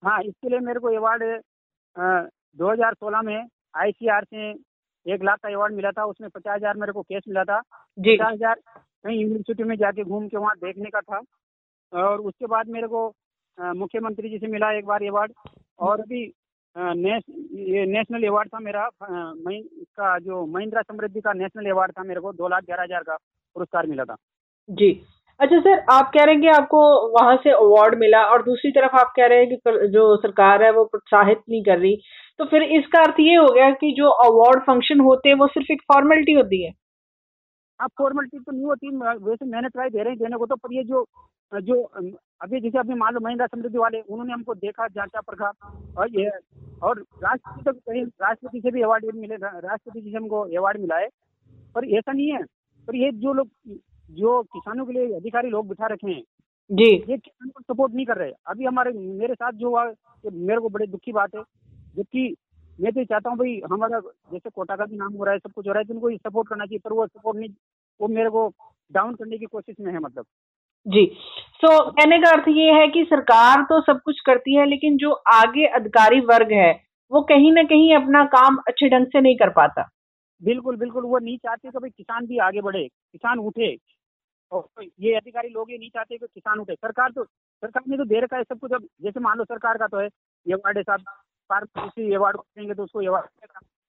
हाँ 0.03 0.21
इसके 0.23 0.49
लिए 0.49 0.59
मेरे 0.61 0.81
को 0.81 0.97
अवार्ड 0.97 1.23
दो 2.59 2.71
हज़ार 2.71 2.95
सोलह 2.95 3.23
में 3.23 3.37
आई 3.77 3.93
सी 3.93 4.09
आर 4.11 4.25
से 4.25 4.51
एक 5.07 5.23
लाख 5.25 5.39
का 5.39 5.49
अवार्ड 5.49 5.75
मिला 5.75 5.91
था 5.93 6.05
उसमें 6.07 6.29
पचास 6.31 6.57
हज़ार 6.57 6.77
मेरे 6.77 6.93
को 6.93 7.03
केस 7.03 7.23
मिला 7.29 7.45
था। 7.45 7.61
पचास 7.61 8.33
हज़ार 8.33 8.55
कहीं 8.55 9.21
यूनिवर्सिटी 9.21 9.65
में 9.65 9.77
जाके 9.77 10.05
घूम 10.05 10.27
के 10.29 10.37
वहाँ 10.37 10.55
देखने 10.59 10.91
का 10.91 11.01
था। 11.03 11.21
और 11.93 12.21
उसके 12.23 12.47
बाद 12.47 12.69
मेरे 12.69 12.87
को 12.89 13.13
मुख्यमंत्री 13.59 14.29
जी 14.29 14.39
से 14.39 14.47
मिला 14.47 14.71
एक 14.73 14.87
बार 14.87 15.03
अवार्ड 15.05 15.33
और 15.79 16.01
अभी 16.01 16.25
नेश, 16.77 17.23
ये 17.69 17.85
नेशनल 17.87 18.27
अवार्ड 18.29 18.49
था 18.49 18.59
मेरा 18.61 18.89
इसका 19.51 20.19
जो 20.21 20.45
महिंद्रा 20.49 20.83
समृद्धि 20.83 21.21
का 21.21 21.33
नेशनल 21.35 21.71
अवार्ड 21.71 21.93
था 21.93 22.03
मेरे 22.05 22.21
को 22.21 22.33
दो 22.35 22.49
लाख 22.49 22.65
ग्यारह 22.65 22.83
हज़ार 22.83 23.03
का 23.03 23.17
पुरस्कार 23.57 23.87
मिला 23.87 24.05
था। 24.05 24.17
जी। 24.69 24.91
अच्छा 25.41 25.59
सर 25.61 25.79
आप 25.93 26.11
कह 26.15 26.25
रहे 26.25 26.35
हैं 26.35 26.41
कि 26.43 26.49
आपको 26.51 26.79
वहाँ 27.11 27.37
से 27.37 27.51
अवार्ड 27.53 27.99
मिला 27.99 28.23
और 28.27 28.43
दूसरी 28.43 28.71
तरफ़ 28.73 28.97
आप 28.97 29.13
कह 29.17 29.27
रहे 29.27 29.39
हैं 29.39 29.49
कि 29.51 29.89
जो 29.91 30.17
सरकार 30.19 30.63
है 30.63 30.71
वो 30.73 30.85
प्रोत्साहित 30.87 31.41
नहीं 31.51 31.63
कर 31.65 31.79
रही। 31.79 31.97
तो 32.41 32.45
फिर 32.47 32.63
इसका 32.79 33.03
अर्थ 33.03 33.21
ये 33.21 33.35
हो 33.37 33.47
गया 33.55 33.71
कि 33.75 33.93
जो 33.97 34.09
अवार्ड 34.25 34.63
फ़ंक्शन 34.63 35.01
होते 35.01 35.29
हैं 35.29 35.37
वो 35.37 35.47
सिर्फ़ 35.49 35.73
एक 35.73 35.83
फॉर्मेलिटी 35.93 36.33
होती 36.33 36.63
है? 36.65 36.73
आप 37.81 37.91
फॉर्मेलिटी 37.99 38.39
तो 38.39 38.53
नहीं 38.53 38.65
होती 38.65 38.91
वैसे 39.25 39.45
मैंने 39.47 39.69
ट्राई 39.69 39.91
दे 39.91 39.99
रहे 39.99 40.09
हैं 40.09 40.19
देने 40.19 40.37
को 40.37 40.47
तो 40.47 40.57
पर 40.57 40.75
ये 40.75 40.83
जो 40.85 41.05
जो 41.53 41.83
अभी 42.41 42.61
जैसे 42.61 42.79
अभी 42.79 42.95
मान 42.95 43.15
लो 43.15 43.21
महिंद्रा 43.21 43.47
समृद्धि 43.47 43.79
वाले 43.79 44.01
उन्होंने 44.01 44.33
हमको 44.33 44.55
देखा 44.57 44.87
जांचा 44.89 45.21
परखा 45.21 45.51
और 45.99 46.09
ये 46.11 46.31
और 46.83 47.01
राष्ट्रपति 47.25 47.63
तक 47.65 47.77
कहीं 47.81 48.05
राष्ट्रपति 48.23 48.61
से 48.61 48.71
भी 48.71 48.83
अवार्ड 48.83 49.15
मिले 49.15 49.37
राष्ट्रपति 49.37 50.01
जी 50.01 50.11
से 50.11 50.17
हमको 50.17 50.41
अवार्ड 50.59 50.81
मिला 50.81 50.99
है 50.99 51.09
पर 51.75 51.85
ऐसा 51.89 52.13
नहीं 52.13 52.31
है। 52.33 52.43
पर 52.89 52.97
ये 52.97 53.11
जो 53.15 53.33
लोग 53.33 53.49
जो 54.11 54.43
किसानों 54.53 54.87
के 54.87 54.93
लिए 54.93 55.15
अधिकारी 55.17 55.51
लोग 55.51 55.69
बिठा 55.69 55.87
रखे 55.87 56.11
हैं 56.11 56.23
जी। 56.71 56.85
ये 56.85 57.17
किसान 57.17 57.49
को 57.49 57.63
सपोर्ट 57.63 57.95
नहीं 57.95 58.07
कर 58.07 58.17
रहे। 58.17 58.33
अभी 58.47 58.65
हमारे 58.65 58.93
मेरे 58.93 59.35
साथ 59.35 59.53
जो 59.55 59.69
हुआ 59.69 59.85
मेरे 60.25 60.61
को 60.61 60.69
बड़े 60.69 60.87
दुखी 60.87 61.13
बात 61.13 61.35
है 61.37 61.43
जबकि 61.97 62.35
मैं 62.79 62.93
तो 62.93 63.05
चाहता 63.05 63.31
हूँ 63.31 63.39
भाई 63.39 63.61
हमारा 63.73 64.01
जैसे 64.33 64.51
कोटा 64.51 64.77
का 64.77 64.85
भी 64.85 64.97
नाम 64.97 65.13
हो 65.13 65.25
रहा 65.25 65.35
है 65.35 65.39
सब 65.39 65.53
कुछ 65.53 65.67
हो 65.67 65.73
रहा 65.73 65.81
है 65.81 65.85
तो 65.85 65.95
उनको 65.95 66.17
सपोर्ट 66.19 66.49
करना 66.49 66.65
चाहिए 66.65 66.81
पर 66.85 66.93
वो 66.93 67.07
सपोर्ट 67.07 67.39
नहीं 67.39 67.49
वो 68.01 68.09
मेरे 68.09 68.31
को 68.31 68.49
डाउन 68.93 69.15
करने 69.15 69.39
की 69.39 69.47
कोशिश 69.47 69.77
में 69.81 69.93
है 69.93 69.99
मतलब। 69.99 70.25
जी। 70.87 71.05
सो 71.61 71.67
so, 71.69 71.91
कहने 71.91 72.19
का 72.19 72.31
अर्थ 72.31 72.45
ये 72.49 72.73
है 72.73 72.87
कि 72.89 73.05
सरकार 73.05 73.63
तो 73.63 73.81
सब 73.83 74.01
कुछ 74.05 74.21
करती 74.27 74.55
है 74.57 74.67
लेकिन 74.67 74.97
जो 74.97 75.13
आगे 75.35 75.67
अधिकारी 75.77 76.21
वर्ग 76.23 76.53
है 76.53 76.71
वो 77.11 77.21
कहीं 77.23 77.53
ना 77.53 77.63
कहीं 77.63 77.95
अपना 77.97 78.25
काम 78.27 78.57
अच्छे 78.69 78.89
ढंग 78.89 79.07
से 79.07 79.21
नहीं 79.21 79.37
कर 79.37 79.51
पाता। 79.51 79.89
बिल्कुल 80.43 80.77
बिल्कुल 80.77 81.05
वो 81.05 81.19
नहीं 81.19 81.37
चाहते 81.39 81.71
कि 81.71 81.79
भाई 81.79 81.91
किसान 81.91 82.27
भी 82.27 82.39
आगे 82.39 82.61
बढ़े 82.61 82.87
किसान 82.87 83.39
उठे। 83.39 83.77
और 84.53 84.85
ये 85.01 85.15
अधिकारी 85.17 85.49
लोग 85.49 85.71
ये 85.73 85.79
नहीं 85.79 85.91
चाहते 85.91 86.19
कि 86.19 86.27
किसान 86.27 86.59
उठे। 86.59 86.75
सरकार 86.75 87.11
तो 87.11 87.25
सरकार 87.25 87.83
ने 87.89 87.97
तो 87.97 88.05
दे 88.05 88.21
रखा 88.21 88.37
है 88.37 88.43
सब 88.45 88.59
कुछ। 88.59 88.73
अब 88.73 88.87
जैसे 89.03 89.21
मान 89.21 89.39
लो 89.39 89.45
सरकार 89.45 89.79
का 89.79 89.87
तो 89.87 90.01
है 90.01 90.07
ये 90.47 90.53
अवार्ड 90.55 90.79
है 90.79 92.15
अवार्ड 92.15 92.37
देंगे 92.39 92.75
तो 92.75 92.85
उसको 92.85 93.07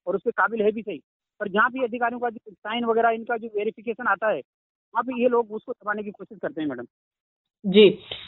और 0.07 0.15
उसके 0.15 0.31
काबिल 0.31 0.61
है 0.61 0.71
भी 0.71 0.81
सही। 0.81 1.01
पर 1.39 1.49
जहाँ 1.49 1.69
भी 1.71 1.83
अधिकारियों 1.83 2.19
का 2.19 2.29
जो 2.29 2.51
साइन 2.51 2.85
वगैरह 2.85 3.09
इनका 3.11 3.37
जो 3.37 3.47
वेरिफिकेशन 3.57 4.07
आता 4.07 4.29
है 4.29 4.39
वहाँ 4.39 5.03
पे 5.03 5.21
ये 5.21 5.29
लोग 5.29 5.51
उसको 5.51 5.71
दबाने 5.73 6.03
की 6.03 6.11
कोशिश 6.11 6.37
करते 6.41 6.61
हैं 6.61 6.67
मैडम। 6.69 6.85
जी। 7.65 7.87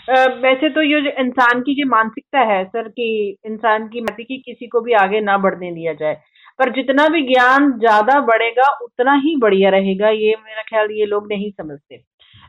आ, 0.09 0.25
वैसे 0.37 0.69
तो 0.69 0.81
ये 0.83 1.01
जो 1.01 1.09
इंसान 1.21 1.61
की 1.61 1.73
जो 1.75 1.87
मानसिकता 1.89 2.39
है 2.45 2.63
सर 2.65 2.87
कि 2.89 3.05
इंसान 3.45 3.87
की 3.89 4.01
मत 4.01 4.15
की 4.19 4.37
किसी 4.39 4.67
को 4.67 4.81
भी 4.81 4.93
आगे 4.95 5.19
ना 5.21 5.37
बढ़ने 5.39 5.71
दिया 5.73 5.93
जाए 5.95 6.13
पर 6.59 6.69
जितना 6.75 7.07
भी 7.09 7.21
ज्ञान 7.23 7.71
ज़्यादा 7.79 8.19
बढ़ेगा 8.23 8.69
उतना 8.83 9.13
ही 9.25 9.35
बढ़िया 9.41 9.69
रहेगा 9.69 10.09
ये 10.11 10.35
मेरा 10.37 10.61
ख्याल 10.69 10.91
ये 10.91 11.05
लोग 11.05 11.27
नहीं 11.27 11.51
समझते। 11.51 11.97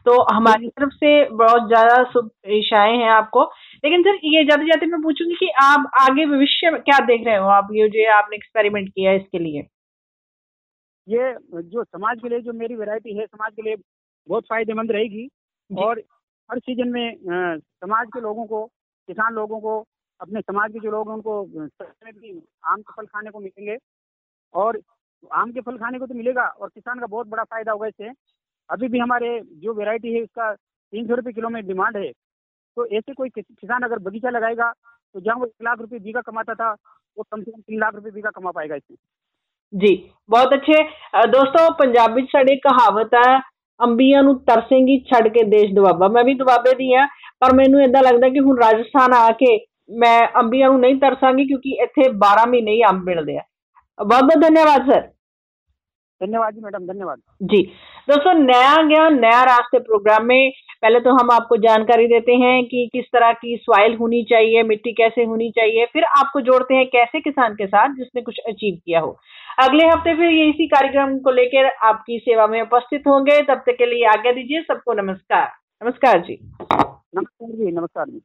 तो 0.07 0.21
हमारी 0.33 0.69
तरफ़ 0.71 0.93
से 0.95 1.13
बहुत 1.33 1.67
ज़्यादा 1.69 2.03
शुभ 2.13 2.31
इच्छाएँ 2.51 2.97
हैं 2.99 3.09
आपको 3.11 3.43
लेकिन 3.85 4.03
सर 4.03 4.19
ये 4.27 4.45
जाते 4.45 4.67
जाते 4.67 4.87
मैं 4.87 5.01
पूछूँगी 5.03 5.35
कि 5.37 5.51
आप 5.65 5.91
आगे 6.01 6.27
भविष्य 6.29 6.71
क्या 6.81 6.99
देख 7.07 7.27
रहे 7.27 7.37
हो? 7.37 7.49
आप 7.49 7.69
ये 7.75 7.89
जो 7.91 8.11
आपने 8.15 8.37
एक्सपेरिमेंट 8.37 8.89
किया 8.89 9.13
इसके 9.15 9.39
लिए। 9.41 9.67
ये 11.09 11.33
जो 11.55 11.83
समाज 11.85 12.19
के 12.23 12.29
लिए 12.29 12.41
जो 12.41 12.53
मेरी 12.55 12.75
वैरायटी 12.77 13.17
है 13.19 13.27
समाज 13.27 13.53
के 13.53 13.63
लिए 13.63 13.77
बहुत 14.29 14.45
फ़ायदेमंद 14.47 14.91
रहेगी 14.93 15.29
और 15.71 16.03
हर 16.51 16.59
सीज़न 16.59 16.89
में 16.89 17.17
समाज 17.25 18.07
के 18.15 18.21
लोगों 18.21 18.45
को, 18.47 18.65
किसान 19.09 19.35
लोगों 19.35 19.61
को, 19.61 19.79
अपने 20.21 20.41
समाज 20.41 20.73
के 20.73 20.81
जो 20.81 20.91
लोग 20.91 21.09
हैं, 21.09 21.17
उनको 21.17 21.43
भी 21.45 22.33
आम 22.65 22.81
के 22.81 22.93
फल 22.93 23.07
खाने 23.07 23.31
को 23.31 23.41
मिलेंगे। 23.41 23.77
और 24.55 24.81
आम 25.31 25.53
के 25.53 25.61
फल 25.61 25.77
खाने 25.79 25.99
को 25.99 26.07
तो 26.07 26.15
मिलेगा, 26.15 26.43
और 26.43 26.69
किसान 26.69 27.01
का 27.01 27.07
बहुत 27.07 27.27
बड़ा 27.29 27.45
फ़ायदा 27.45 27.73
होगा 27.73 27.87
इससे। 27.87 28.11
अभी 28.71 28.89
भी 28.89 28.99
हमारे 28.99 29.41
जो 29.57 29.75
वेराइटी 29.75 30.15
है, 30.15 30.23
उसका 30.23 30.53
तीन 30.55 31.07
सौ 31.09 31.15
रुपये 31.15 31.33
किलो 31.33 31.49
में 31.49 31.67
डिमांड 31.67 31.97
है। 31.97 32.11
तो 32.77 32.87
ऐसे 32.89 33.15
कोई 33.15 33.29
किसान 33.31 33.83
अगर 33.83 33.99
बगीचा 34.01 34.31
लगाएगा 34.31 34.73
तो 35.15 35.21
जहाँ 35.21 35.37
वो 35.39 35.47
एक 35.47 35.63
लाख 35.63 35.79
रुपये 35.79 35.99
बीघा 36.01 36.21
कमाता 36.23 36.55
था, 36.55 36.71
वो 37.17 37.25
कम 37.33 37.43
से 37.43 37.51
कम 37.51 37.61
तीन 37.61 37.79
लाख 37.81 37.95
रुपये 37.95 38.13
बीघा 38.13 38.31
कमा 38.31 38.51
पाएगा 38.51 38.75
इससे। 38.77 38.95
जी, 39.73 40.11
बहुत 40.31 40.53
अच्छे। 40.53 40.83
दोस्तों, 41.29 41.71
पंजाबी 41.75 42.23
साड़ी 42.25 42.57
कहावत 42.59 43.11
है 43.17 43.39
ਅੰਬੀਆਂ 43.85 44.23
ਨੂੰ 44.23 44.39
ਤਰਸੇਂਗੀ, 44.41 44.99
ਛੱਡ 44.99 45.29
ਕੇ 45.29 45.43
ਦੇਸ਼ 45.43 45.75
ਦੁਆਬਾ। 45.75 46.09
ਮੈਂ 46.09 46.25
ਵੀ 46.25 46.35
ਦੁਆਬੇ 46.35 46.75
ਦੀ 46.75 46.95
ਆ 46.95 47.07
ਪਰ 47.41 47.55
ਮੈਨੂੰ 47.55 47.83
ਇਦਾਂ 47.83 48.03
ਲੱਗਦਾ 48.03 48.29
ਕਿ 48.29 48.41
ਹੁਣ 48.41 48.59
ਰਾਜਸਥਾਨ 48.59 49.13
ਆ 49.13 49.31
ਕੇ 49.31 49.59
ਮੈਂ 49.99 50.29
ਅੰਬੀਆਂ 50.41 50.69
ਨੂੰ 50.69 50.81
ਨਹੀਂ 50.81 50.95
ਤਰਸਾਂਗੀ 50.95 51.47
ਕਿਉਂਕਿ 51.47 51.71
ਇੱਥੇ 51.71 52.09
12 52.09 52.47
ਮਹੀਨੇ 52.47 52.73
ਹੀ 52.73 52.83
ਅੰਬ 52.83 53.05
ਮਿਲਦੇ 53.05 53.39
ਆ। 53.39 53.43
ਬਹੁਤ 53.99 54.23
ਬਹੁਤ 54.23 54.43
ਧੰਨਵਾਦ, 54.43 54.91
ਸਰ। 54.91 55.09
धन्यवाद 56.21 56.55
जी 56.55 56.61
मैडम 56.61 56.87
धन्यवाद। 56.87 57.19
जी 57.43 57.63
दोस्तों 58.09 58.33
नया 58.35 58.75
ज्ञान 58.89 59.19
नया 59.21 59.43
रास्ते 59.45 59.79
प्रोग्राम 59.81 60.25
में 60.27 60.51
पहले 60.83 61.01
तो 61.01 61.11
हम 61.13 61.31
आपको 61.31 61.57
जानकारी 61.59 62.07
देते 62.07 62.33
हैं 62.37 62.65
कि 62.65 62.89
किस 62.93 63.05
तरह 63.07 63.33
की 63.35 63.57
सॉइल 63.59 63.95
होनी 63.97 64.23
चाहिए 64.31 64.63
मिट्टी 64.63 64.93
कैसे 64.93 65.25
होनी 65.25 65.51
चाहिए 65.51 65.87
फिर 65.93 66.05
आपको 66.11 66.41
जोड़ते 66.41 66.75
हैं 66.75 66.87
कैसे 66.89 67.21
किसान 67.21 67.55
के 67.55 67.67
साथ 67.67 67.95
जिसने 67.95 68.23
कुछ 68.23 68.39
अचीव 68.49 68.75
किया 68.77 69.01
हो। 69.01 69.17
अगले 69.59 69.87
हफ़्ते 69.87 70.15
फिर 70.17 70.31
ये 70.31 70.49
इसी 70.49 70.67
कार्यक्रम 70.69 71.19
को 71.19 71.31
लेकर 71.31 71.71
आपकी 71.89 72.19
सेवा 72.19 72.47
में 72.47 72.61
उपस्थित 72.63 73.07
होंगे। 73.07 73.41
तब 73.43 73.63
तक 73.67 73.77
के 73.79 73.87
लिए 73.87 74.07
आज्ञा 74.09 74.33
दीजिए 74.33 74.63
सबको 74.63 74.95
नमस्कार। 75.03 75.49
नमस्कार 75.83 76.21
जी। 76.21 76.39
नमस्कार 76.73 77.51
जी 77.51 77.71
नमस्कार 77.71 78.07
जी। 78.07 78.21